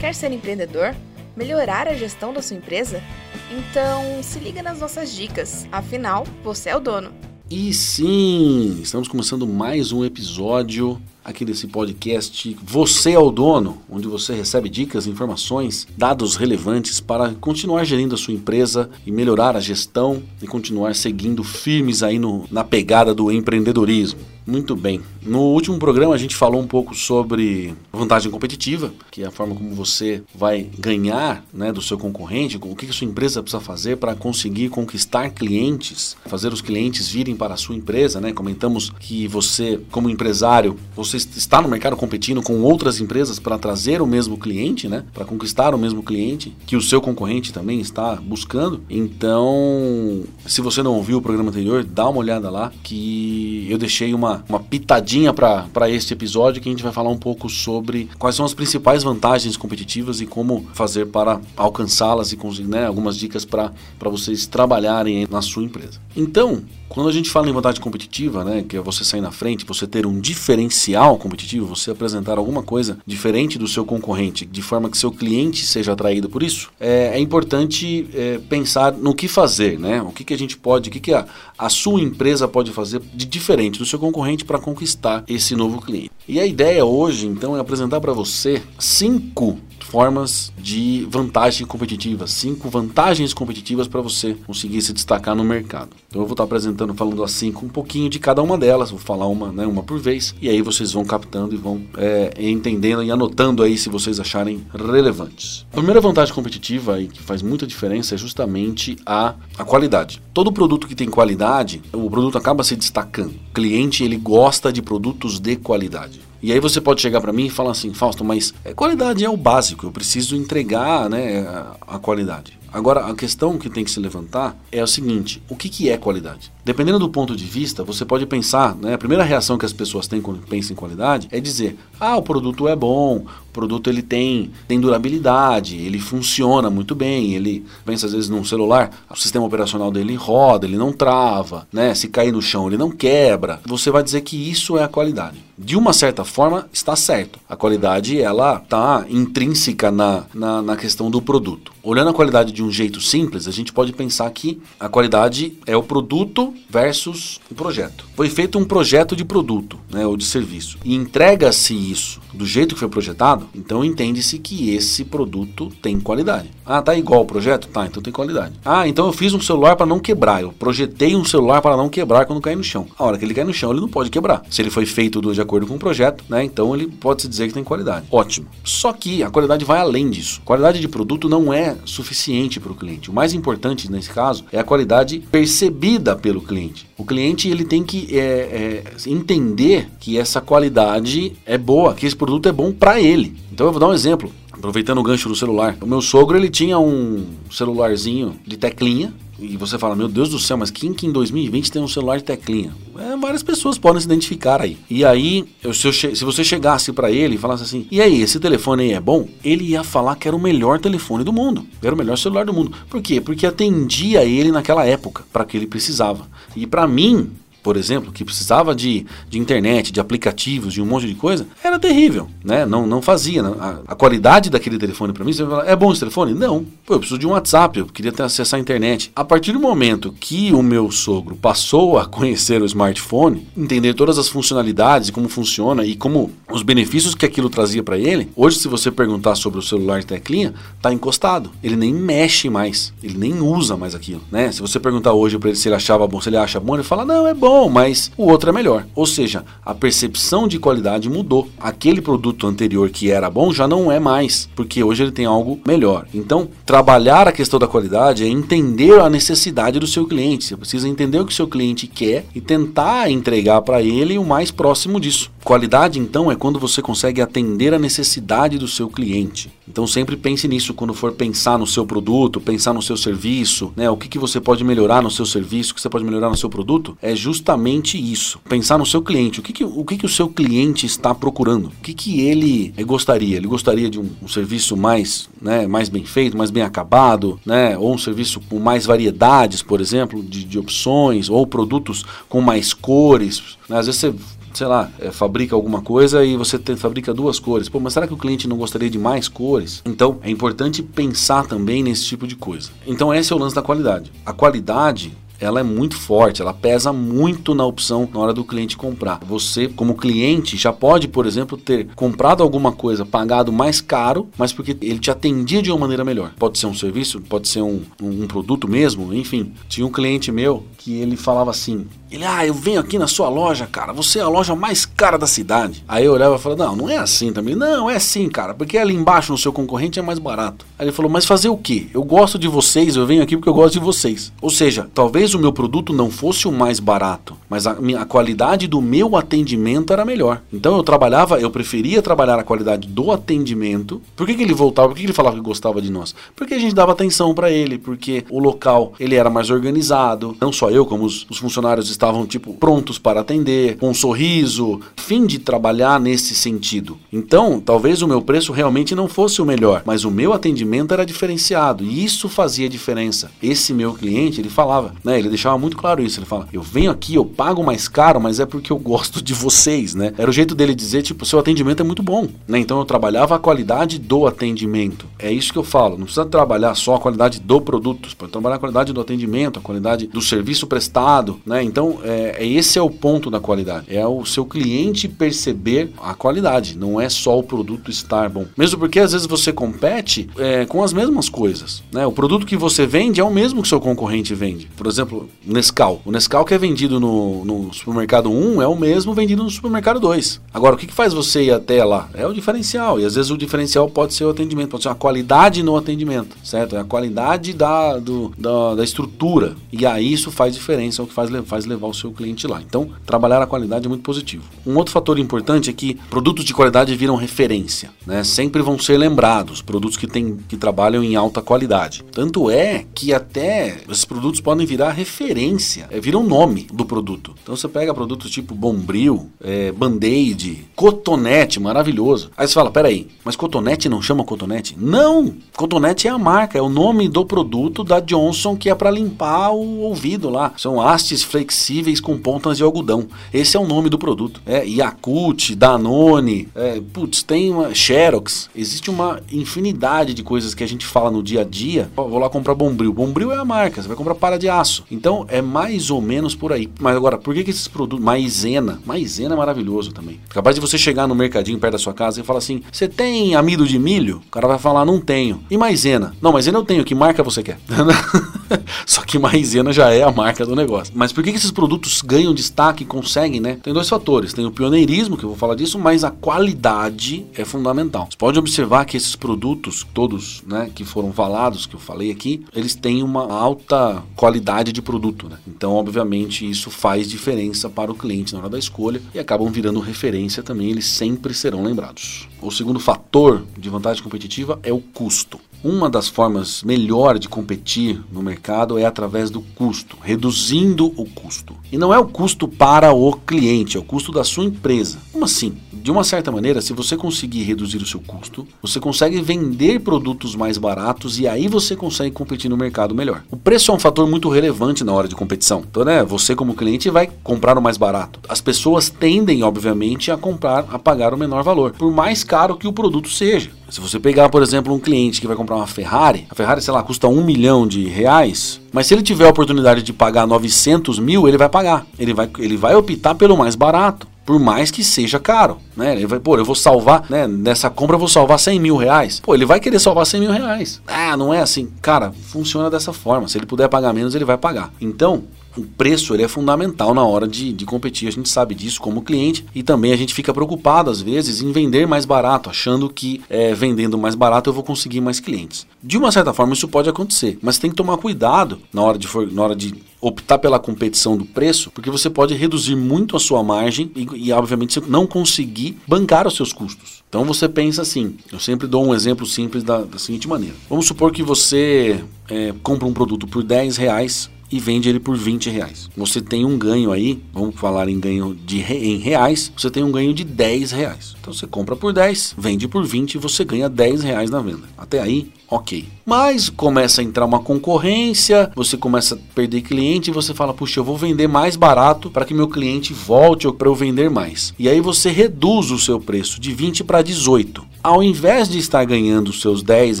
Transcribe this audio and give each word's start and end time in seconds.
Quer 0.00 0.14
ser 0.14 0.30
empreendedor? 0.30 0.94
Melhorar 1.36 1.88
a 1.88 1.94
gestão 1.94 2.32
da 2.32 2.40
sua 2.40 2.56
empresa? 2.56 3.02
Então, 3.50 4.22
se 4.22 4.38
liga 4.38 4.62
nas 4.62 4.78
nossas 4.78 5.12
dicas. 5.12 5.66
Afinal, 5.72 6.24
você 6.44 6.70
é 6.70 6.76
o 6.76 6.80
dono. 6.80 7.10
E 7.50 7.74
sim, 7.74 8.78
estamos 8.80 9.08
começando 9.08 9.46
mais 9.46 9.90
um 9.90 10.04
episódio 10.04 11.00
aqui 11.24 11.44
desse 11.44 11.66
podcast 11.66 12.56
Você 12.62 13.12
é 13.12 13.18
o 13.18 13.30
Dono, 13.30 13.82
onde 13.90 14.06
você 14.06 14.34
recebe 14.34 14.68
dicas, 14.68 15.06
informações, 15.06 15.88
dados 15.96 16.36
relevantes 16.36 17.00
para 17.00 17.34
continuar 17.34 17.84
gerindo 17.84 18.14
a 18.14 18.18
sua 18.18 18.34
empresa 18.34 18.90
e 19.06 19.10
melhorar 19.10 19.56
a 19.56 19.60
gestão 19.60 20.22
e 20.42 20.46
continuar 20.46 20.94
seguindo 20.94 21.42
firmes 21.42 22.02
aí 22.02 22.18
no, 22.18 22.46
na 22.50 22.62
pegada 22.62 23.14
do 23.14 23.32
empreendedorismo. 23.32 24.20
Muito 24.48 24.74
bem. 24.74 25.02
No 25.20 25.40
último 25.40 25.78
programa 25.78 26.14
a 26.14 26.18
gente 26.18 26.34
falou 26.34 26.58
um 26.58 26.66
pouco 26.66 26.94
sobre 26.94 27.74
vantagem 27.92 28.32
competitiva, 28.32 28.94
que 29.10 29.22
é 29.22 29.26
a 29.26 29.30
forma 29.30 29.54
como 29.54 29.74
você 29.74 30.22
vai 30.34 30.70
ganhar 30.78 31.44
né, 31.52 31.70
do 31.70 31.82
seu 31.82 31.98
concorrente, 31.98 32.56
o 32.56 32.74
que 32.74 32.86
a 32.86 32.92
sua 32.94 33.06
empresa 33.06 33.42
precisa 33.42 33.60
fazer 33.60 33.98
para 33.98 34.14
conseguir 34.14 34.70
conquistar 34.70 35.28
clientes, 35.28 36.16
fazer 36.24 36.50
os 36.50 36.62
clientes 36.62 37.08
virem 37.08 37.36
para 37.36 37.52
a 37.52 37.56
sua 37.58 37.74
empresa. 37.74 38.22
Né? 38.22 38.32
Comentamos 38.32 38.90
que 38.98 39.28
você, 39.28 39.78
como 39.90 40.08
empresário, 40.08 40.78
você 40.96 41.18
está 41.18 41.60
no 41.60 41.68
mercado 41.68 41.94
competindo 41.94 42.40
com 42.42 42.58
outras 42.62 43.02
empresas 43.02 43.38
para 43.38 43.58
trazer 43.58 44.00
o 44.00 44.06
mesmo 44.06 44.38
cliente, 44.38 44.88
né? 44.88 45.04
para 45.12 45.26
conquistar 45.26 45.74
o 45.74 45.78
mesmo 45.78 46.02
cliente, 46.02 46.56
que 46.66 46.74
o 46.74 46.80
seu 46.80 47.02
concorrente 47.02 47.52
também 47.52 47.80
está 47.80 48.16
buscando. 48.16 48.80
Então, 48.88 50.24
se 50.46 50.62
você 50.62 50.82
não 50.82 50.94
ouviu 50.94 51.18
o 51.18 51.22
programa 51.22 51.50
anterior, 51.50 51.84
dá 51.84 52.08
uma 52.08 52.20
olhada 52.20 52.48
lá, 52.48 52.72
que 52.82 53.66
eu 53.68 53.76
deixei 53.76 54.14
uma 54.14 54.37
uma, 54.48 54.60
pitadinha 54.60 55.32
para 55.32 55.90
este 55.90 56.12
episódio 56.12 56.60
que 56.60 56.68
a 56.68 56.72
gente 56.72 56.82
vai 56.82 56.92
falar 56.92 57.10
um 57.10 57.18
pouco 57.18 57.48
sobre 57.48 58.08
quais 58.18 58.36
são 58.36 58.44
as 58.44 58.54
principais 58.54 59.02
vantagens 59.02 59.56
competitivas 59.56 60.20
e 60.20 60.26
como 60.26 60.66
fazer 60.74 61.06
para 61.06 61.40
alcançá-las 61.56 62.32
e 62.32 62.36
conseguir 62.36 62.68
né, 62.68 62.86
algumas 62.86 63.16
dicas 63.16 63.44
para 63.44 63.72
vocês 64.00 64.46
trabalharem 64.46 65.26
na 65.30 65.42
sua 65.42 65.62
empresa. 65.62 66.00
Então, 66.16 66.62
quando 66.88 67.08
a 67.08 67.12
gente 67.12 67.30
fala 67.30 67.48
em 67.48 67.52
vantagem 67.52 67.80
competitiva, 67.80 68.42
né, 68.42 68.64
que 68.66 68.76
é 68.76 68.80
você 68.80 69.04
sair 69.04 69.20
na 69.20 69.30
frente, 69.30 69.64
você 69.64 69.86
ter 69.86 70.06
um 70.06 70.18
diferencial 70.18 71.18
competitivo, 71.18 71.66
você 71.66 71.90
apresentar 71.90 72.38
alguma 72.38 72.62
coisa 72.62 72.98
diferente 73.06 73.58
do 73.58 73.68
seu 73.68 73.84
concorrente, 73.84 74.46
de 74.46 74.62
forma 74.62 74.88
que 74.88 74.96
seu 74.96 75.12
cliente 75.12 75.66
seja 75.66 75.92
atraído 75.92 76.28
por 76.28 76.42
isso, 76.42 76.70
é, 76.80 77.12
é 77.14 77.20
importante 77.20 78.08
é, 78.14 78.38
pensar 78.48 78.92
no 78.92 79.14
que 79.14 79.28
fazer, 79.28 79.78
né? 79.78 80.00
O 80.02 80.10
que, 80.10 80.24
que 80.24 80.32
a 80.34 80.38
gente 80.38 80.56
pode, 80.56 80.88
o 80.88 80.92
que, 80.92 81.00
que 81.00 81.12
a, 81.12 81.26
a 81.58 81.68
sua 81.68 82.00
empresa 82.00 82.48
pode 82.48 82.72
fazer 82.72 83.00
de 83.14 83.26
diferente 83.26 83.78
do 83.78 83.86
seu 83.86 83.98
concorrente 83.98 84.27
para 84.44 84.58
conquistar 84.58 85.24
esse 85.28 85.54
novo 85.54 85.80
cliente. 85.80 86.10
E 86.26 86.38
a 86.38 86.46
ideia 86.46 86.84
hoje, 86.84 87.26
então, 87.26 87.56
é 87.56 87.60
apresentar 87.60 88.00
para 88.00 88.12
você 88.12 88.62
cinco 88.78 89.58
formas 89.88 90.52
de 90.58 91.06
vantagem 91.10 91.66
competitiva, 91.66 92.26
cinco 92.26 92.68
vantagens 92.68 93.32
competitivas 93.32 93.88
para 93.88 94.00
você 94.00 94.34
conseguir 94.46 94.82
se 94.82 94.92
destacar 94.92 95.34
no 95.34 95.42
mercado. 95.42 95.90
Então 96.08 96.20
eu 96.20 96.26
vou 96.26 96.34
estar 96.34 96.44
apresentando, 96.44 96.94
falando 96.94 97.24
assim 97.24 97.48
um 97.62 97.68
pouquinho 97.68 98.10
de 98.10 98.18
cada 98.18 98.42
uma 98.42 98.58
delas, 98.58 98.90
vou 98.90 98.98
falar 98.98 99.26
uma, 99.26 99.50
né, 99.50 99.66
uma 99.66 99.82
por 99.82 99.98
vez, 99.98 100.34
e 100.40 100.48
aí 100.48 100.60
vocês 100.60 100.92
vão 100.92 101.04
captando 101.04 101.54
e 101.54 101.58
vão 101.58 101.80
é, 101.96 102.32
entendendo 102.38 103.02
e 103.02 103.10
anotando 103.10 103.62
aí 103.62 103.78
se 103.78 103.88
vocês 103.88 104.20
acharem 104.20 104.62
relevantes. 104.74 105.66
A 105.72 105.76
primeira 105.76 106.00
vantagem 106.00 106.34
competitiva 106.34 106.96
aí 106.96 107.08
que 107.08 107.22
faz 107.22 107.42
muita 107.42 107.66
diferença 107.66 108.14
é 108.14 108.18
justamente 108.18 108.96
a, 109.06 109.34
a 109.56 109.64
qualidade. 109.64 110.20
Todo 110.34 110.52
produto 110.52 110.86
que 110.86 110.94
tem 110.94 111.08
qualidade, 111.08 111.80
o 111.92 112.10
produto 112.10 112.36
acaba 112.36 112.62
se 112.62 112.76
destacando. 112.76 113.34
O 113.50 113.54
cliente 113.54 114.04
ele 114.04 114.16
gosta 114.16 114.72
de 114.72 114.82
produtos 114.82 115.38
de 115.38 115.56
qualidade. 115.56 116.27
E 116.42 116.52
aí 116.52 116.60
você 116.60 116.80
pode 116.80 117.00
chegar 117.00 117.20
para 117.20 117.32
mim 117.32 117.46
e 117.46 117.50
falar 117.50 117.72
assim, 117.72 117.92
Fausto, 117.92 118.24
mas 118.24 118.54
é, 118.64 118.72
qualidade 118.72 119.24
é 119.24 119.30
o 119.30 119.36
básico, 119.36 119.86
eu 119.86 119.90
preciso 119.90 120.36
entregar 120.36 121.08
né, 121.08 121.46
a 121.86 121.98
qualidade. 121.98 122.57
Agora, 122.72 123.06
a 123.06 123.14
questão 123.14 123.56
que 123.56 123.70
tem 123.70 123.84
que 123.84 123.90
se 123.90 124.00
levantar 124.00 124.56
é 124.70 124.82
o 124.82 124.86
seguinte: 124.86 125.42
o 125.48 125.56
que, 125.56 125.68
que 125.68 125.88
é 125.88 125.96
qualidade? 125.96 126.52
Dependendo 126.64 126.98
do 126.98 127.08
ponto 127.08 127.34
de 127.34 127.44
vista, 127.44 127.82
você 127.82 128.04
pode 128.04 128.26
pensar, 128.26 128.74
né, 128.76 128.92
a 128.92 128.98
primeira 128.98 129.24
reação 129.24 129.56
que 129.56 129.64
as 129.64 129.72
pessoas 129.72 130.06
têm 130.06 130.20
quando 130.20 130.46
pensam 130.46 130.72
em 130.72 130.76
qualidade 130.76 131.28
é 131.30 131.40
dizer: 131.40 131.78
ah, 131.98 132.16
o 132.16 132.22
produto 132.22 132.68
é 132.68 132.76
bom, 132.76 133.24
o 133.48 133.52
produto 133.52 133.88
ele 133.88 134.02
tem, 134.02 134.50
tem 134.66 134.78
durabilidade, 134.78 135.76
ele 135.76 135.98
funciona 135.98 136.68
muito 136.68 136.94
bem, 136.94 137.34
ele 137.34 137.64
pensa 137.86 138.06
às 138.06 138.12
vezes 138.12 138.28
num 138.28 138.44
celular, 138.44 138.90
o 139.10 139.16
sistema 139.16 139.46
operacional 139.46 139.90
dele 139.90 140.14
roda, 140.14 140.66
ele 140.66 140.76
não 140.76 140.92
trava, 140.92 141.66
né? 141.72 141.94
Se 141.94 142.08
cair 142.08 142.32
no 142.32 142.42
chão, 142.42 142.66
ele 142.66 142.76
não 142.76 142.90
quebra. 142.90 143.60
Você 143.64 143.90
vai 143.90 144.02
dizer 144.02 144.20
que 144.20 144.36
isso 144.36 144.76
é 144.76 144.84
a 144.84 144.88
qualidade. 144.88 145.38
De 145.56 145.76
uma 145.76 145.92
certa 145.92 146.24
forma, 146.24 146.68
está 146.72 146.94
certo. 146.94 147.40
A 147.48 147.56
qualidade, 147.56 148.20
ela 148.20 148.60
está 148.62 149.04
intrínseca 149.08 149.90
na, 149.90 150.24
na, 150.32 150.62
na 150.62 150.76
questão 150.76 151.10
do 151.10 151.20
produto. 151.20 151.72
Olhando 151.88 152.10
a 152.10 152.12
qualidade 152.12 152.52
de 152.52 152.62
um 152.62 152.70
jeito 152.70 153.00
simples, 153.00 153.48
a 153.48 153.50
gente 153.50 153.72
pode 153.72 153.94
pensar 153.94 154.30
que 154.30 154.60
a 154.78 154.90
qualidade 154.90 155.54
é 155.66 155.74
o 155.74 155.82
produto 155.82 156.52
versus 156.68 157.40
o 157.50 157.54
projeto. 157.54 158.04
Foi 158.14 158.28
feito 158.28 158.58
um 158.58 158.64
projeto 158.66 159.16
de 159.16 159.24
produto, 159.24 159.78
né, 159.90 160.06
ou 160.06 160.14
de 160.14 160.26
serviço, 160.26 160.76
e 160.84 160.94
entrega-se 160.94 161.72
isso 161.72 162.20
do 162.34 162.44
jeito 162.44 162.74
que 162.74 162.80
foi 162.80 162.90
projetado, 162.90 163.48
então 163.54 163.82
entende-se 163.82 164.38
que 164.38 164.68
esse 164.68 165.02
produto 165.02 165.72
tem 165.80 165.98
qualidade. 165.98 166.50
Ah, 166.64 166.82
tá 166.82 166.94
igual 166.94 167.22
o 167.22 167.24
projeto? 167.24 167.68
Tá, 167.68 167.86
então 167.86 168.02
tem 168.02 168.12
qualidade. 168.12 168.52
Ah, 168.62 168.86
então 168.86 169.06
eu 169.06 169.12
fiz 169.14 169.32
um 169.32 169.40
celular 169.40 169.74
para 169.74 169.86
não 169.86 169.98
quebrar. 169.98 170.42
Eu 170.42 170.52
projetei 170.52 171.16
um 171.16 171.24
celular 171.24 171.62
para 171.62 171.74
não 171.74 171.88
quebrar 171.88 172.26
quando 172.26 172.42
cair 172.42 172.56
no 172.56 172.62
chão. 172.62 172.86
A 172.98 173.04
hora 173.04 173.16
que 173.16 173.24
ele 173.24 173.32
cai 173.32 173.44
no 173.44 173.54
chão, 173.54 173.70
ele 173.70 173.80
não 173.80 173.88
pode 173.88 174.10
quebrar. 174.10 174.42
Se 174.50 174.60
ele 174.60 174.68
foi 174.68 174.84
feito 174.84 175.22
de 175.32 175.40
acordo 175.40 175.66
com 175.66 175.76
o 175.76 175.78
projeto, 175.78 176.22
né, 176.28 176.44
então 176.44 176.74
ele 176.74 176.86
pode 176.86 177.22
se 177.22 177.28
dizer 177.28 177.48
que 177.48 177.54
tem 177.54 177.64
qualidade. 177.64 178.06
Ótimo. 178.10 178.46
Só 178.62 178.92
que 178.92 179.22
a 179.22 179.30
qualidade 179.30 179.64
vai 179.64 179.80
além 179.80 180.10
disso. 180.10 180.42
Qualidade 180.44 180.80
de 180.80 180.86
produto 180.86 181.30
não 181.30 181.50
é 181.50 181.77
suficiente 181.84 182.60
para 182.60 182.72
o 182.72 182.74
cliente. 182.74 183.10
O 183.10 183.14
mais 183.14 183.32
importante 183.32 183.90
nesse 183.90 184.10
caso 184.10 184.44
é 184.52 184.58
a 184.58 184.64
qualidade 184.64 185.20
percebida 185.30 186.16
pelo 186.16 186.40
cliente. 186.40 186.88
O 186.96 187.04
cliente 187.04 187.48
ele 187.48 187.64
tem 187.64 187.82
que 187.82 188.18
é, 188.18 188.20
é, 188.20 188.84
entender 189.06 189.88
que 189.98 190.18
essa 190.18 190.40
qualidade 190.40 191.34
é 191.44 191.58
boa, 191.58 191.94
que 191.94 192.06
esse 192.06 192.16
produto 192.16 192.48
é 192.48 192.52
bom 192.52 192.72
para 192.72 193.00
ele. 193.00 193.36
Então 193.52 193.66
eu 193.66 193.72
vou 193.72 193.80
dar 193.80 193.88
um 193.88 193.94
exemplo. 193.94 194.32
Aproveitando 194.58 194.98
o 194.98 195.02
gancho 195.02 195.28
do 195.28 195.36
celular. 195.36 195.76
O 195.80 195.86
meu 195.86 196.02
sogro 196.02 196.36
ele 196.36 196.50
tinha 196.50 196.78
um 196.78 197.26
celularzinho 197.50 198.36
de 198.44 198.56
teclinha 198.56 199.14
e 199.40 199.56
você 199.56 199.78
fala, 199.78 199.94
meu 199.94 200.08
Deus 200.08 200.30
do 200.30 200.38
céu, 200.38 200.56
mas 200.56 200.68
quem 200.68 200.92
que 200.92 201.06
em 201.06 201.12
2020 201.12 201.70
tem 201.70 201.80
um 201.80 201.86
celular 201.86 202.18
de 202.18 202.24
teclinha? 202.24 202.72
É, 202.98 203.16
várias 203.16 203.42
pessoas 203.42 203.78
podem 203.78 204.00
se 204.00 204.06
identificar 204.06 204.60
aí. 204.60 204.76
E 204.90 205.04
aí, 205.04 205.44
eu, 205.62 205.72
se, 205.72 205.86
eu 205.86 205.92
se, 205.92 206.24
você 206.24 206.42
chegasse 206.42 206.92
para 206.92 207.08
ele 207.08 207.36
e 207.36 207.38
falasse 207.38 207.62
assim, 207.62 207.86
e 207.88 208.00
aí, 208.00 208.20
esse 208.20 208.40
telefone 208.40 208.82
aí 208.82 208.92
é 208.94 209.00
bom? 209.00 209.28
Ele 209.44 209.64
ia 209.64 209.84
falar 209.84 210.16
que 210.16 210.26
era 210.26 210.36
o 210.36 210.40
melhor 210.40 210.80
telefone 210.80 211.22
do 211.22 211.32
mundo, 211.32 211.64
era 211.80 211.94
o 211.94 211.98
melhor 211.98 212.18
celular 212.18 212.44
do 212.44 212.52
mundo. 212.52 212.72
Por 212.90 213.00
quê? 213.00 213.20
Porque 213.20 213.46
atendia 213.46 214.24
ele 214.24 214.50
naquela 214.50 214.84
época, 214.84 215.24
para 215.32 215.44
que 215.44 215.56
ele 215.56 215.68
precisava. 215.68 216.26
E 216.56 216.66
para 216.66 216.88
mim, 216.88 217.30
por 217.68 217.76
exemplo, 217.76 218.10
que 218.10 218.24
precisava 218.24 218.74
de, 218.74 219.04
de 219.28 219.38
internet, 219.38 219.92
de 219.92 220.00
aplicativos, 220.00 220.72
de 220.72 220.80
um 220.80 220.86
monte 220.86 221.06
de 221.06 221.14
coisa, 221.14 221.46
era 221.62 221.78
terrível, 221.78 222.26
né? 222.42 222.64
Não, 222.64 222.86
não 222.86 223.02
fazia. 223.02 223.42
Né? 223.42 223.52
A, 223.60 223.80
a, 223.88 223.94
qualidade 223.94 224.48
daquele 224.48 224.78
telefone 224.78 225.12
para 225.12 225.22
mim, 225.22 225.34
você 225.34 225.44
vai 225.44 225.58
falar, 225.58 225.70
é 225.70 225.76
bom 225.76 225.92
esse 225.92 226.00
telefone? 226.00 226.32
Não. 226.32 226.64
Pô, 226.86 226.94
eu 226.94 226.98
preciso 226.98 227.18
de 227.18 227.26
um 227.26 227.32
WhatsApp, 227.32 227.78
eu 227.78 227.84
queria 227.84 228.10
ter 228.10 228.22
acesso 228.22 228.56
à 228.56 228.58
internet. 228.58 229.12
A 229.14 229.22
partir 229.22 229.52
do 229.52 229.60
momento 229.60 230.14
que 230.18 230.50
o 230.54 230.62
meu 230.62 230.90
sogro 230.90 231.36
passou 231.36 231.98
a 231.98 232.06
conhecer 232.06 232.62
o 232.62 232.64
smartphone, 232.64 233.46
entender 233.54 233.92
todas 233.92 234.16
as 234.16 234.30
funcionalidades 234.30 235.10
como 235.10 235.28
funciona 235.28 235.84
e 235.84 235.94
como 235.94 236.32
os 236.50 236.62
benefícios 236.62 237.14
que 237.14 237.26
aquilo 237.26 237.50
trazia 237.50 237.82
para 237.82 237.98
ele, 237.98 238.30
hoje 238.34 238.58
se 238.58 238.66
você 238.66 238.90
perguntar 238.90 239.34
sobre 239.34 239.58
o 239.58 239.62
celular 239.62 240.00
de 240.00 240.06
teclinha, 240.06 240.54
tá 240.80 240.90
encostado. 240.90 241.50
Ele 241.62 241.76
nem 241.76 241.92
mexe 241.92 242.48
mais, 242.48 242.94
ele 243.02 243.18
nem 243.18 243.42
usa 243.42 243.76
mais 243.76 243.94
aquilo, 243.94 244.22
né? 244.32 244.50
Se 244.50 244.62
você 244.62 244.80
perguntar 244.80 245.12
hoje 245.12 245.38
para 245.38 245.50
ele 245.50 245.58
se 245.58 245.68
ele 245.68 245.74
achava 245.74 246.06
bom, 246.06 246.18
se 246.18 246.30
ele 246.30 246.38
acha 246.38 246.58
bom, 246.58 246.74
ele 246.74 246.82
fala: 246.82 247.04
"Não, 247.04 247.26
é 247.26 247.34
bom 247.34 247.57
bom, 247.58 247.68
mas 247.68 248.12
o 248.16 248.26
outro 248.26 248.50
é 248.50 248.52
melhor. 248.52 248.86
Ou 248.94 249.04
seja, 249.04 249.44
a 249.66 249.74
percepção 249.74 250.46
de 250.46 250.60
qualidade 250.60 251.08
mudou. 251.08 251.48
Aquele 251.58 252.00
produto 252.00 252.46
anterior 252.46 252.88
que 252.88 253.10
era 253.10 253.28
bom 253.28 253.52
já 253.52 253.66
não 253.66 253.90
é 253.90 253.98
mais, 253.98 254.48
porque 254.54 254.84
hoje 254.84 255.02
ele 255.02 255.10
tem 255.10 255.24
algo 255.24 255.58
melhor. 255.66 256.06
Então, 256.14 256.48
trabalhar 256.64 257.26
a 257.26 257.32
questão 257.32 257.58
da 257.58 257.66
qualidade 257.66 258.22
é 258.22 258.28
entender 258.28 259.00
a 259.00 259.10
necessidade 259.10 259.80
do 259.80 259.88
seu 259.88 260.06
cliente. 260.06 260.46
Você 260.46 260.56
precisa 260.56 260.88
entender 260.88 261.18
o 261.18 261.26
que 261.26 261.32
o 261.32 261.36
seu 261.36 261.48
cliente 261.48 261.88
quer 261.88 262.26
e 262.32 262.40
tentar 262.40 263.10
entregar 263.10 263.60
para 263.62 263.82
ele 263.82 264.18
o 264.18 264.24
mais 264.24 264.52
próximo 264.52 265.00
disso. 265.00 265.28
Qualidade, 265.48 265.98
então, 265.98 266.30
é 266.30 266.36
quando 266.36 266.58
você 266.58 266.82
consegue 266.82 267.22
atender 267.22 267.72
a 267.72 267.78
necessidade 267.78 268.58
do 268.58 268.68
seu 268.68 268.86
cliente. 268.86 269.50
Então, 269.66 269.86
sempre 269.86 270.14
pense 270.14 270.46
nisso 270.46 270.74
quando 270.74 270.92
for 270.92 271.12
pensar 271.12 271.58
no 271.58 271.66
seu 271.66 271.86
produto, 271.86 272.38
pensar 272.38 272.74
no 272.74 272.82
seu 272.82 272.98
serviço, 272.98 273.72
né? 273.74 273.88
O 273.88 273.96
que, 273.96 274.10
que 274.10 274.18
você 274.18 274.42
pode 274.42 274.62
melhorar 274.62 275.02
no 275.02 275.10
seu 275.10 275.24
serviço, 275.24 275.72
o 275.72 275.74
que 275.74 275.80
você 275.80 275.88
pode 275.88 276.04
melhorar 276.04 276.28
no 276.28 276.36
seu 276.36 276.50
produto, 276.50 276.98
é 277.00 277.16
justamente 277.16 277.96
isso. 277.96 278.38
Pensar 278.46 278.76
no 278.76 278.84
seu 278.84 279.00
cliente. 279.00 279.40
O 279.40 279.42
que, 279.42 279.54
que, 279.54 279.64
o, 279.64 279.86
que, 279.86 279.96
que 279.96 280.04
o 280.04 280.08
seu 280.10 280.28
cliente 280.28 280.84
está 280.84 281.14
procurando? 281.14 281.68
O 281.68 281.82
que, 281.82 281.94
que 281.94 282.20
ele 282.20 282.74
gostaria? 282.84 283.38
Ele 283.38 283.48
gostaria 283.48 283.88
de 283.88 283.98
um, 283.98 284.10
um 284.20 284.28
serviço 284.28 284.76
mais, 284.76 285.30
né, 285.40 285.66
mais 285.66 285.88
bem 285.88 286.04
feito, 286.04 286.36
mais 286.36 286.50
bem 286.50 286.62
acabado, 286.62 287.40
né? 287.46 287.74
Ou 287.78 287.94
um 287.94 287.98
serviço 287.98 288.38
com 288.50 288.58
mais 288.58 288.84
variedades, 288.84 289.62
por 289.62 289.80
exemplo, 289.80 290.22
de, 290.22 290.44
de 290.44 290.58
opções, 290.58 291.30
ou 291.30 291.46
produtos 291.46 292.04
com 292.28 292.42
mais 292.42 292.74
cores. 292.74 293.56
Né? 293.66 293.78
Às 293.78 293.86
vezes 293.86 293.98
você 293.98 294.14
sei 294.54 294.66
lá, 294.66 294.90
é, 294.98 295.10
fabrica 295.10 295.54
alguma 295.54 295.80
coisa 295.80 296.24
e 296.24 296.36
você 296.36 296.58
tem, 296.58 296.76
fabrica 296.76 297.14
duas 297.14 297.38
cores. 297.38 297.68
Pô, 297.68 297.80
mas 297.80 297.92
será 297.92 298.06
que 298.06 298.14
o 298.14 298.18
cliente 298.18 298.48
não 298.48 298.56
gostaria 298.56 298.90
de 298.90 298.98
mais 298.98 299.28
cores? 299.28 299.82
Então, 299.84 300.18
é 300.22 300.30
importante 300.30 300.82
pensar 300.82 301.46
também 301.46 301.82
nesse 301.82 302.04
tipo 302.04 302.26
de 302.26 302.36
coisa. 302.36 302.70
Então, 302.86 303.12
esse 303.14 303.32
é 303.32 303.36
o 303.36 303.38
lance 303.38 303.54
da 303.54 303.62
qualidade. 303.62 304.12
A 304.24 304.32
qualidade 304.32 305.12
ela 305.40 305.60
é 305.60 305.62
muito 305.62 305.96
forte, 305.96 306.42
ela 306.42 306.52
pesa 306.52 306.92
muito 306.92 307.54
na 307.54 307.64
opção 307.64 308.08
na 308.12 308.18
hora 308.18 308.32
do 308.32 308.44
cliente 308.44 308.76
comprar. 308.76 309.20
Você, 309.26 309.68
como 309.68 309.94
cliente, 309.94 310.56
já 310.56 310.72
pode, 310.72 311.06
por 311.08 311.26
exemplo, 311.26 311.56
ter 311.56 311.88
comprado 311.94 312.42
alguma 312.42 312.72
coisa, 312.72 313.06
pagado 313.06 313.52
mais 313.52 313.80
caro, 313.80 314.28
mas 314.36 314.52
porque 314.52 314.76
ele 314.82 314.98
te 314.98 315.10
atendia 315.10 315.62
de 315.62 315.70
uma 315.70 315.78
maneira 315.78 316.04
melhor. 316.04 316.32
Pode 316.38 316.58
ser 316.58 316.66
um 316.66 316.74
serviço, 316.74 317.20
pode 317.20 317.48
ser 317.48 317.62
um, 317.62 317.82
um, 318.02 318.24
um 318.24 318.26
produto 318.26 318.68
mesmo, 318.68 319.14
enfim. 319.14 319.52
Tinha 319.68 319.86
um 319.86 319.92
cliente 319.92 320.32
meu 320.32 320.64
que 320.88 321.02
ele 321.02 321.16
falava 321.18 321.50
assim: 321.50 321.86
ele, 322.10 322.24
ah, 322.24 322.46
eu 322.46 322.54
venho 322.54 322.80
aqui 322.80 322.98
na 322.98 323.06
sua 323.06 323.28
loja, 323.28 323.66
cara, 323.66 323.92
você 323.92 324.18
é 324.18 324.22
a 324.22 324.28
loja 324.28 324.56
mais 324.56 324.86
cara 324.86 325.18
da 325.18 325.26
cidade. 325.26 325.84
Aí 325.86 326.06
eu 326.06 326.14
olhava 326.14 326.36
e 326.36 326.38
falava, 326.38 326.64
não, 326.64 326.76
não 326.76 326.90
é 326.90 326.96
assim 326.96 327.32
também. 327.32 327.54
Não, 327.54 327.90
é 327.90 327.96
assim, 327.96 328.28
cara, 328.28 328.54
porque 328.54 328.78
ali 328.78 328.94
embaixo 328.94 329.30
no 329.30 329.36
seu 329.36 329.52
concorrente 329.52 329.98
é 329.98 330.02
mais 330.02 330.18
barato. 330.18 330.64
Aí 330.78 330.86
ele 330.86 330.92
falou, 330.92 331.10
mas 331.10 331.26
fazer 331.26 331.50
o 331.50 331.56
quê? 331.56 331.88
Eu 331.92 332.02
gosto 332.02 332.38
de 332.38 332.48
vocês, 332.48 332.96
eu 332.96 333.06
venho 333.06 333.22
aqui 333.22 333.36
porque 333.36 333.48
eu 333.48 333.54
gosto 333.54 333.74
de 333.74 333.80
vocês. 333.80 334.32
Ou 334.40 334.48
seja, 334.48 334.88
talvez 334.94 335.34
o 335.34 335.38
meu 335.38 335.52
produto 335.52 335.92
não 335.92 336.10
fosse 336.10 336.48
o 336.48 336.52
mais 336.52 336.80
barato, 336.80 337.36
mas 337.48 337.66
a, 337.66 337.76
a 338.00 338.04
qualidade 338.06 338.66
do 338.66 338.80
meu 338.80 339.14
atendimento 339.14 339.92
era 339.92 340.04
melhor. 340.04 340.40
Então 340.50 340.76
eu 340.76 340.82
trabalhava, 340.82 341.38
eu 341.38 341.50
preferia 341.50 342.00
trabalhar 342.00 342.38
a 342.38 342.44
qualidade 342.44 342.88
do 342.88 343.12
atendimento. 343.12 344.00
Por 344.16 344.26
que, 344.26 344.34
que 344.34 344.42
ele 344.42 344.54
voltava? 344.54 344.88
Por 344.88 344.94
que, 344.94 345.00
que 345.02 345.06
ele 345.06 345.12
falava 345.12 345.36
que 345.36 345.42
gostava 345.42 345.82
de 345.82 345.90
nós? 345.90 346.14
Porque 346.34 346.54
a 346.54 346.58
gente 346.58 346.74
dava 346.74 346.92
atenção 346.92 347.34
para 347.34 347.50
ele, 347.50 347.76
porque 347.76 348.24
o 348.30 348.38
local 348.38 348.94
ele 348.98 349.14
era 349.14 349.28
mais 349.28 349.50
organizado. 349.50 350.34
Não 350.40 350.50
só 350.50 350.70
eu, 350.70 350.77
como 350.86 351.04
os, 351.04 351.26
os 351.30 351.38
funcionários 351.38 351.90
estavam 351.90 352.26
tipo 352.26 352.54
prontos 352.54 352.98
para 352.98 353.20
atender, 353.20 353.76
com 353.78 353.90
um 353.90 353.94
sorriso, 353.94 354.80
fim 354.96 355.26
de 355.26 355.38
trabalhar 355.38 356.00
nesse 356.00 356.34
sentido. 356.34 356.98
Então, 357.12 357.60
talvez 357.60 358.02
o 358.02 358.08
meu 358.08 358.20
preço 358.22 358.52
realmente 358.52 358.94
não 358.94 359.08
fosse 359.08 359.40
o 359.40 359.46
melhor, 359.46 359.82
mas 359.84 360.04
o 360.04 360.10
meu 360.10 360.32
atendimento 360.32 360.92
era 360.92 361.06
diferenciado 361.06 361.84
e 361.84 362.04
isso 362.04 362.28
fazia 362.28 362.68
diferença. 362.68 363.30
Esse 363.42 363.72
meu 363.72 363.94
cliente, 363.94 364.40
ele 364.40 364.48
falava, 364.48 364.94
né, 365.04 365.18
ele 365.18 365.28
deixava 365.28 365.58
muito 365.58 365.76
claro 365.76 366.02
isso, 366.02 366.18
ele 366.18 366.26
fala: 366.26 366.48
"Eu 366.52 366.62
venho 366.62 366.90
aqui, 366.90 367.14
eu 367.14 367.24
pago 367.24 367.62
mais 367.64 367.88
caro, 367.88 368.20
mas 368.20 368.40
é 368.40 368.46
porque 368.46 368.72
eu 368.72 368.78
gosto 368.78 369.22
de 369.22 369.34
vocês", 369.34 369.94
né? 369.94 370.12
Era 370.18 370.30
o 370.30 370.32
jeito 370.32 370.54
dele 370.54 370.74
dizer, 370.74 371.02
tipo, 371.02 371.24
seu 371.24 371.38
atendimento 371.38 371.80
é 371.80 371.84
muito 371.84 372.02
bom, 372.02 372.26
né? 372.46 372.58
Então 372.58 372.78
eu 372.78 372.84
trabalhava 372.84 373.36
a 373.36 373.38
qualidade 373.38 373.98
do 373.98 374.26
atendimento. 374.26 375.06
É 375.18 375.32
isso 375.32 375.52
que 375.52 375.58
eu 375.58 375.64
falo, 375.64 375.96
não 375.96 376.04
precisa 376.04 376.26
trabalhar 376.26 376.74
só 376.74 376.96
a 376.96 377.00
qualidade 377.00 377.40
do 377.40 377.60
produto, 377.60 378.14
pode 378.16 378.32
trabalhar 378.32 378.56
a 378.56 378.58
qualidade 378.58 378.92
do 378.92 379.00
atendimento, 379.00 379.58
a 379.58 379.62
qualidade 379.62 380.06
do 380.06 380.20
serviço 380.20 380.57
prestado, 380.66 381.40
né? 381.44 381.62
Então 381.62 381.98
é, 382.02 382.36
é, 382.38 382.46
esse 382.46 382.78
é 382.78 382.82
o 382.82 382.90
ponto 382.90 383.30
da 383.30 383.40
qualidade. 383.40 383.86
É 383.88 384.06
o 384.06 384.24
seu 384.24 384.44
cliente 384.44 385.08
perceber 385.08 385.92
a 386.02 386.14
qualidade, 386.14 386.76
não 386.76 387.00
é 387.00 387.08
só 387.08 387.38
o 387.38 387.42
produto 387.42 387.90
estar 387.90 388.28
bom. 388.28 388.46
Mesmo 388.56 388.78
porque 388.78 389.00
às 389.00 389.12
vezes 389.12 389.26
você 389.26 389.52
compete 389.52 390.28
é, 390.38 390.64
com 390.66 390.82
as 390.82 390.92
mesmas 390.92 391.28
coisas. 391.28 391.82
Né? 391.92 392.06
O 392.06 392.12
produto 392.12 392.46
que 392.46 392.56
você 392.56 392.86
vende 392.86 393.20
é 393.20 393.24
o 393.24 393.30
mesmo 393.30 393.62
que 393.62 393.68
seu 393.68 393.80
concorrente 393.80 394.34
vende. 394.34 394.68
Por 394.76 394.86
exemplo, 394.86 395.28
Nescau. 395.44 396.00
O 396.04 396.10
Nescau 396.10 396.44
que 396.44 396.54
é 396.54 396.58
vendido 396.58 396.98
no, 397.00 397.44
no 397.44 397.72
supermercado 397.72 398.30
1 398.30 398.62
é 398.62 398.66
o 398.66 398.76
mesmo 398.76 399.14
vendido 399.14 399.42
no 399.42 399.50
supermercado 399.50 400.00
2. 400.00 400.40
Agora, 400.52 400.74
o 400.74 400.78
que, 400.78 400.86
que 400.86 400.94
faz 400.94 401.12
você 401.12 401.44
ir 401.44 401.52
até 401.52 401.84
lá? 401.84 402.08
É 402.14 402.26
o 402.26 402.32
diferencial. 402.32 403.00
E 403.00 403.04
às 403.04 403.14
vezes 403.14 403.30
o 403.30 403.38
diferencial 403.38 403.88
pode 403.88 404.14
ser 404.14 404.24
o 404.24 404.30
atendimento, 404.30 404.70
pode 404.70 404.82
ser 404.82 404.88
a 404.88 404.94
qualidade 404.94 405.62
no 405.62 405.76
atendimento, 405.76 406.36
certo? 406.42 406.76
É 406.76 406.80
a 406.80 406.84
qualidade 406.84 407.52
da, 407.52 407.98
do, 407.98 408.32
da, 408.36 408.76
da 408.76 408.84
estrutura. 408.84 409.56
E 409.72 409.86
aí 409.86 410.12
isso 410.12 410.30
faz 410.30 410.47
diferença, 410.50 411.02
é 411.02 411.04
o 411.04 411.08
que 411.08 411.14
faz, 411.14 411.30
faz 411.46 411.64
levar 411.64 411.86
o 411.86 411.94
seu 411.94 412.12
cliente 412.12 412.46
lá. 412.46 412.60
Então, 412.60 412.90
trabalhar 413.04 413.42
a 413.42 413.46
qualidade 413.46 413.86
é 413.86 413.88
muito 413.88 414.02
positivo. 414.02 414.44
Um 414.66 414.76
outro 414.76 414.92
fator 414.92 415.18
importante 415.18 415.70
é 415.70 415.72
que 415.72 415.94
produtos 416.10 416.44
de 416.44 416.54
qualidade 416.54 416.94
viram 416.94 417.16
referência, 417.16 417.90
né? 418.06 418.24
Sempre 418.24 418.62
vão 418.62 418.78
ser 418.78 418.96
lembrados, 418.98 419.62
produtos 419.62 419.96
que, 419.96 420.06
tem, 420.06 420.36
que 420.48 420.56
trabalham 420.56 421.02
em 421.02 421.16
alta 421.16 421.40
qualidade. 421.42 422.04
Tanto 422.12 422.50
é 422.50 422.84
que 422.94 423.12
até 423.12 423.78
esses 423.88 424.04
produtos 424.04 424.40
podem 424.40 424.66
virar 424.66 424.90
referência, 424.90 425.86
é, 425.90 426.00
viram 426.00 426.22
nome 426.22 426.66
do 426.72 426.84
produto. 426.84 427.34
Então 427.42 427.56
você 427.56 427.68
pega 427.68 427.94
produtos 427.94 428.30
tipo 428.30 428.54
Bombril, 428.54 429.30
é, 429.42 429.72
Band-Aid, 429.72 430.68
Cotonete, 430.74 431.60
maravilhoso. 431.60 432.30
Aí 432.36 432.46
você 432.46 432.54
fala, 432.54 432.70
peraí, 432.70 433.08
mas 433.24 433.36
Cotonete 433.36 433.88
não 433.88 434.02
chama 434.02 434.24
Cotonete? 434.24 434.76
Não! 434.78 435.34
Cotonete 435.56 436.06
é 436.06 436.10
a 436.10 436.18
marca, 436.18 436.58
é 436.58 436.62
o 436.62 436.68
nome 436.68 437.08
do 437.08 437.24
produto 437.24 437.82
da 437.82 438.00
Johnson 438.00 438.56
que 438.56 438.70
é 438.70 438.74
para 438.74 438.90
limpar 438.90 439.50
o 439.50 439.80
ouvido 439.80 440.28
lá. 440.28 440.37
São 440.56 440.80
hastes 440.80 441.22
flexíveis 441.22 442.00
com 442.00 442.16
pontas 442.16 442.56
de 442.56 442.62
algodão. 442.62 443.06
Esse 443.32 443.56
é 443.56 443.60
o 443.60 443.66
nome 443.66 443.88
do 443.88 443.98
produto. 443.98 444.40
É 444.46 444.64
Yakult, 444.64 445.54
Danone, 445.54 446.48
é, 446.54 446.80
putz, 446.92 447.22
tem 447.22 447.50
uma 447.50 447.74
Xerox. 447.74 448.48
Existe 448.54 448.90
uma 448.90 449.20
infinidade 449.32 450.14
de 450.14 450.22
coisas 450.22 450.54
que 450.54 450.64
a 450.64 450.68
gente 450.68 450.86
fala 450.86 451.10
no 451.10 451.22
dia 451.22 451.42
a 451.42 451.44
dia. 451.44 451.90
vou 451.94 452.18
lá 452.18 452.28
comprar 452.28 452.54
Bombril. 452.54 452.92
Bombril 452.92 453.32
é 453.32 453.36
a 453.36 453.44
marca, 453.44 453.82
você 453.82 453.88
vai 453.88 453.96
comprar 453.96 454.14
para 454.14 454.38
de 454.38 454.48
aço. 454.48 454.84
Então 454.90 455.24
é 455.28 455.42
mais 455.42 455.90
ou 455.90 456.00
menos 456.00 456.34
por 456.34 456.52
aí. 456.52 456.70
Mas 456.80 456.96
agora, 456.96 457.18
por 457.18 457.34
que, 457.34 457.44
que 457.44 457.50
esses 457.50 457.68
produtos. 457.68 458.04
Maisena. 458.04 458.80
Maisena 458.84 459.34
é 459.34 459.38
maravilhoso 459.38 459.92
também. 459.92 460.20
Capaz 460.28 460.54
de 460.54 460.60
você 460.60 460.78
chegar 460.78 461.06
no 461.06 461.14
mercadinho 461.14 461.58
perto 461.58 461.72
da 461.72 461.78
sua 461.78 461.94
casa 461.94 462.20
e 462.20 462.24
falar 462.24 462.38
assim: 462.38 462.62
você 462.70 462.88
tem 462.88 463.34
amido 463.34 463.66
de 463.66 463.78
milho? 463.78 464.22
O 464.26 464.30
cara 464.30 464.46
vai 464.46 464.58
falar: 464.58 464.84
não 464.84 465.00
tenho. 465.00 465.42
E 465.50 465.56
maisena? 465.56 466.14
Não, 466.20 466.32
maisena 466.32 466.58
eu 466.58 466.64
tenho. 466.64 466.84
Que 466.84 466.94
marca 466.94 467.22
você 467.22 467.42
quer? 467.42 467.58
Só 468.86 469.02
que 469.02 469.18
maisena 469.18 469.72
já 469.72 469.90
é 469.90 470.02
a 470.02 470.10
marca 470.10 470.27
do 470.46 470.54
negócio. 470.54 470.92
Mas 470.96 471.12
por 471.12 471.22
que, 471.24 471.30
que 471.30 471.38
esses 471.38 471.50
produtos 471.50 472.00
ganham 472.02 472.34
destaque 472.34 472.84
e 472.84 472.86
conseguem, 472.86 473.40
né? 473.40 473.58
Tem 473.62 473.72
dois 473.72 473.88
fatores. 473.88 474.32
Tem 474.32 474.44
o 474.44 474.50
pioneirismo, 474.50 475.16
que 475.16 475.24
eu 475.24 475.30
vou 475.30 475.38
falar 475.38 475.54
disso, 475.54 475.78
mas 475.78 476.04
a 476.04 476.10
qualidade 476.10 477.26
é 477.34 477.44
fundamental. 477.44 478.08
Você 478.10 478.16
pode 478.16 478.38
observar 478.38 478.84
que 478.84 478.96
esses 478.96 479.16
produtos, 479.16 479.86
todos, 479.92 480.42
né, 480.46 480.70
que 480.74 480.84
foram 480.84 481.12
falados, 481.12 481.66
que 481.66 481.74
eu 481.74 481.80
falei 481.80 482.10
aqui, 482.10 482.44
eles 482.54 482.74
têm 482.74 483.02
uma 483.02 483.32
alta 483.32 484.02
qualidade 484.14 484.72
de 484.72 484.82
produto, 484.82 485.28
né? 485.28 485.38
Então, 485.46 485.72
obviamente, 485.72 486.48
isso 486.48 486.70
faz 486.70 487.08
diferença 487.08 487.68
para 487.68 487.90
o 487.90 487.94
cliente 487.94 488.32
na 488.32 488.40
hora 488.40 488.48
da 488.48 488.58
escolha 488.58 489.00
e 489.14 489.18
acabam 489.18 489.50
virando 489.50 489.80
referência 489.80 490.42
também, 490.42 490.70
eles 490.70 490.86
sempre 490.86 491.34
serão 491.34 491.62
lembrados. 491.62 492.28
O 492.40 492.50
segundo 492.50 492.78
fator 492.78 493.44
de 493.56 493.68
vantagem 493.68 494.02
competitiva 494.02 494.58
é 494.62 494.72
o 494.72 494.80
custo. 494.80 495.40
Uma 495.62 495.90
das 495.90 496.08
formas 496.08 496.62
melhor 496.62 497.18
de 497.18 497.28
competir 497.28 498.00
no 498.12 498.22
mercado 498.22 498.78
é 498.78 498.84
através 498.84 499.28
do 499.28 499.40
custo, 499.40 499.96
reduzindo 500.00 500.86
o 500.96 501.04
custo. 501.04 501.56
E 501.72 501.76
não 501.76 501.92
é 501.92 501.98
o 501.98 502.06
custo 502.06 502.46
para 502.46 502.92
o 502.92 503.12
cliente, 503.12 503.76
é 503.76 503.80
o 503.80 503.82
custo 503.82 504.12
da 504.12 504.22
sua 504.22 504.44
empresa. 504.44 504.98
Como 505.12 505.24
assim? 505.24 505.56
De 505.72 505.90
uma 505.90 506.04
certa 506.04 506.30
maneira, 506.30 506.60
se 506.60 506.72
você 506.72 506.96
conseguir 506.96 507.42
reduzir 507.42 507.78
o 507.78 507.86
seu 507.86 507.98
custo, 507.98 508.46
você 508.62 508.78
consegue 508.78 509.20
vender 509.20 509.80
produtos 509.80 510.36
mais 510.36 510.58
baratos 510.58 511.18
e 511.18 511.26
aí 511.26 511.48
você 511.48 511.74
consegue 511.74 512.12
competir 512.12 512.48
no 512.48 512.56
mercado 512.56 512.94
melhor. 512.94 513.24
O 513.30 513.36
preço 513.36 513.72
é 513.72 513.74
um 513.74 513.78
fator 513.80 514.08
muito 514.08 514.28
relevante 514.28 514.84
na 514.84 514.92
hora 514.92 515.08
de 515.08 515.16
competição. 515.16 515.64
Então, 515.68 515.84
né, 515.84 516.04
você 516.04 516.36
como 516.36 516.54
cliente 516.54 516.88
vai 516.88 517.10
comprar 517.24 517.58
o 517.58 517.62
mais 517.62 517.76
barato. 517.76 518.20
As 518.28 518.40
pessoas 518.40 518.90
tendem, 518.90 519.42
obviamente, 519.42 520.12
a 520.12 520.16
comprar, 520.16 520.66
a 520.70 520.78
pagar 520.78 521.12
o 521.12 521.18
menor 521.18 521.42
valor, 521.42 521.72
por 521.72 521.90
mais 521.90 522.22
caro 522.22 522.56
que 522.56 522.68
o 522.68 522.72
produto 522.72 523.08
seja. 523.08 523.57
Se 523.70 523.80
você 523.80 524.00
pegar, 524.00 524.28
por 524.30 524.42
exemplo, 524.42 524.72
um 524.74 524.78
cliente 524.78 525.20
que 525.20 525.26
vai 525.26 525.36
comprar 525.36 525.56
uma 525.56 525.66
Ferrari, 525.66 526.26
a 526.30 526.34
Ferrari, 526.34 526.62
sei 526.62 526.72
lá, 526.72 526.82
custa 526.82 527.06
um 527.06 527.22
milhão 527.22 527.66
de 527.66 527.86
reais, 527.86 528.60
mas 528.72 528.86
se 528.86 528.94
ele 528.94 529.02
tiver 529.02 529.26
a 529.26 529.30
oportunidade 529.30 529.82
de 529.82 529.92
pagar 529.92 530.26
900 530.26 530.98
mil, 530.98 531.28
ele 531.28 531.36
vai 531.36 531.48
pagar. 531.48 531.86
Ele 531.98 532.14
vai, 532.14 532.30
ele 532.38 532.56
vai 532.56 532.74
optar 532.74 533.14
pelo 533.14 533.36
mais 533.36 533.54
barato 533.54 534.06
por 534.28 534.38
mais 534.38 534.70
que 534.70 534.84
seja 534.84 535.18
caro, 535.18 535.56
né? 535.74 535.94
Ele 535.94 536.06
vai, 536.06 536.20
pô, 536.20 536.36
eu 536.36 536.44
vou 536.44 536.54
salvar, 536.54 537.06
né? 537.08 537.26
Nessa 537.26 537.70
compra 537.70 537.96
eu 537.96 537.98
vou 537.98 538.08
salvar 538.08 538.38
100 538.38 538.60
mil 538.60 538.76
reais. 538.76 539.20
Pô, 539.20 539.34
ele 539.34 539.46
vai 539.46 539.58
querer 539.58 539.78
salvar 539.78 540.04
100 540.04 540.20
mil 540.20 540.30
reais. 540.30 540.82
Ah, 540.86 541.16
não 541.16 541.32
é 541.32 541.40
assim. 541.40 541.70
Cara, 541.80 542.12
funciona 542.12 542.68
dessa 542.68 542.92
forma. 542.92 543.26
Se 543.26 543.38
ele 543.38 543.46
puder 543.46 543.68
pagar 543.70 543.94
menos, 543.94 544.14
ele 544.14 544.26
vai 544.26 544.36
pagar. 544.36 544.70
Então, 544.82 545.24
o 545.58 545.64
preço 545.64 546.14
ele 546.14 546.22
é 546.22 546.28
fundamental 546.28 546.94
na 546.94 547.04
hora 547.04 547.26
de, 547.26 547.52
de 547.52 547.64
competir. 547.64 548.08
A 548.08 548.12
gente 548.12 548.28
sabe 548.28 548.54
disso 548.54 548.80
como 548.80 549.02
cliente 549.02 549.44
e 549.54 549.62
também 549.62 549.92
a 549.92 549.96
gente 549.96 550.14
fica 550.14 550.32
preocupado 550.32 550.90
às 550.90 551.00
vezes 551.00 551.42
em 551.42 551.52
vender 551.52 551.86
mais 551.86 552.04
barato, 552.04 552.48
achando 552.48 552.88
que 552.88 553.20
é, 553.28 553.54
vendendo 553.54 553.98
mais 553.98 554.14
barato 554.14 554.48
eu 554.48 554.54
vou 554.54 554.62
conseguir 554.62 555.00
mais 555.00 555.20
clientes. 555.20 555.66
De 555.82 555.96
uma 555.96 556.12
certa 556.12 556.32
forma 556.32 556.54
isso 556.54 556.68
pode 556.68 556.88
acontecer, 556.88 557.38
mas 557.42 557.58
tem 557.58 557.70
que 557.70 557.76
tomar 557.76 557.96
cuidado 557.98 558.58
na 558.72 558.82
hora 558.82 558.98
de, 558.98 559.08
na 559.32 559.42
hora 559.42 559.56
de 559.56 559.74
optar 560.00 560.38
pela 560.38 560.58
competição 560.58 561.16
do 561.16 561.24
preço, 561.24 561.70
porque 561.70 561.90
você 561.90 562.08
pode 562.08 562.34
reduzir 562.34 562.76
muito 562.76 563.16
a 563.16 563.20
sua 563.20 563.42
margem 563.42 563.90
e, 563.96 564.28
e, 564.28 564.32
obviamente, 564.32 564.80
não 564.86 565.06
conseguir 565.06 565.76
bancar 565.86 566.26
os 566.26 566.36
seus 566.36 566.52
custos. 566.52 567.02
Então 567.08 567.24
você 567.24 567.48
pensa 567.48 567.82
assim, 567.82 568.16
eu 568.30 568.38
sempre 568.38 568.66
dou 568.66 568.86
um 568.86 568.94
exemplo 568.94 569.26
simples 569.26 569.64
da, 569.64 569.82
da 569.82 569.98
seguinte 569.98 570.28
maneira. 570.28 570.54
Vamos 570.68 570.86
supor 570.86 571.10
que 571.10 571.22
você 571.22 572.04
é, 572.28 572.54
compra 572.62 572.86
um 572.86 572.92
produto 572.92 573.26
por 573.26 573.42
10 573.42 573.76
reais 573.76 574.30
e 574.50 574.58
vende 574.58 574.88
ele 574.88 575.00
por 575.00 575.16
20 575.16 575.50
reais. 575.50 575.88
Você 575.96 576.20
tem 576.20 576.44
um 576.44 576.58
ganho 576.58 576.92
aí, 576.92 577.22
vamos 577.32 577.54
falar 577.56 577.88
em 577.88 577.98
ganho 577.98 578.34
de 578.34 578.58
em 578.60 578.98
reais, 578.98 579.52
você 579.56 579.70
tem 579.70 579.82
um 579.82 579.92
ganho 579.92 580.14
de 580.14 580.24
10 580.24 580.72
reais. 580.72 581.14
Então 581.20 581.32
você 581.32 581.46
compra 581.46 581.76
por 581.76 581.92
10, 581.92 582.34
vende 582.38 582.66
por 582.66 582.84
20 582.84 583.14
e 583.14 583.18
você 583.18 583.44
ganha 583.44 583.68
10 583.68 584.02
reais 584.02 584.30
na 584.30 584.40
venda. 584.40 584.64
Até 584.76 585.00
aí, 585.00 585.30
ok. 585.48 585.86
Mas 586.04 586.48
começa 586.48 587.00
a 587.00 587.04
entrar 587.04 587.24
uma 587.24 587.40
concorrência, 587.40 588.50
você 588.54 588.76
começa 588.76 589.14
a 589.14 589.18
perder 589.34 589.62
cliente 589.62 590.10
e 590.10 590.14
você 590.14 590.32
fala, 590.32 590.54
puxa, 590.54 590.80
eu 590.80 590.84
vou 590.84 590.96
vender 590.96 591.26
mais 591.26 591.56
barato 591.56 592.10
para 592.10 592.24
que 592.24 592.34
meu 592.34 592.48
cliente 592.48 592.92
volte 592.92 593.46
ou 593.46 593.52
para 593.52 593.68
eu 593.68 593.74
vender 593.74 594.08
mais. 594.08 594.54
E 594.58 594.68
aí 594.68 594.80
você 594.80 595.10
reduz 595.10 595.70
o 595.70 595.78
seu 595.78 596.00
preço 596.00 596.40
de 596.40 596.52
20 596.52 596.84
para 596.84 597.02
18. 597.02 597.67
Ao 597.82 598.02
invés 598.02 598.48
de 598.48 598.58
estar 598.58 598.84
ganhando 598.84 599.28
os 599.28 599.40
seus 599.40 599.62
10 599.62 600.00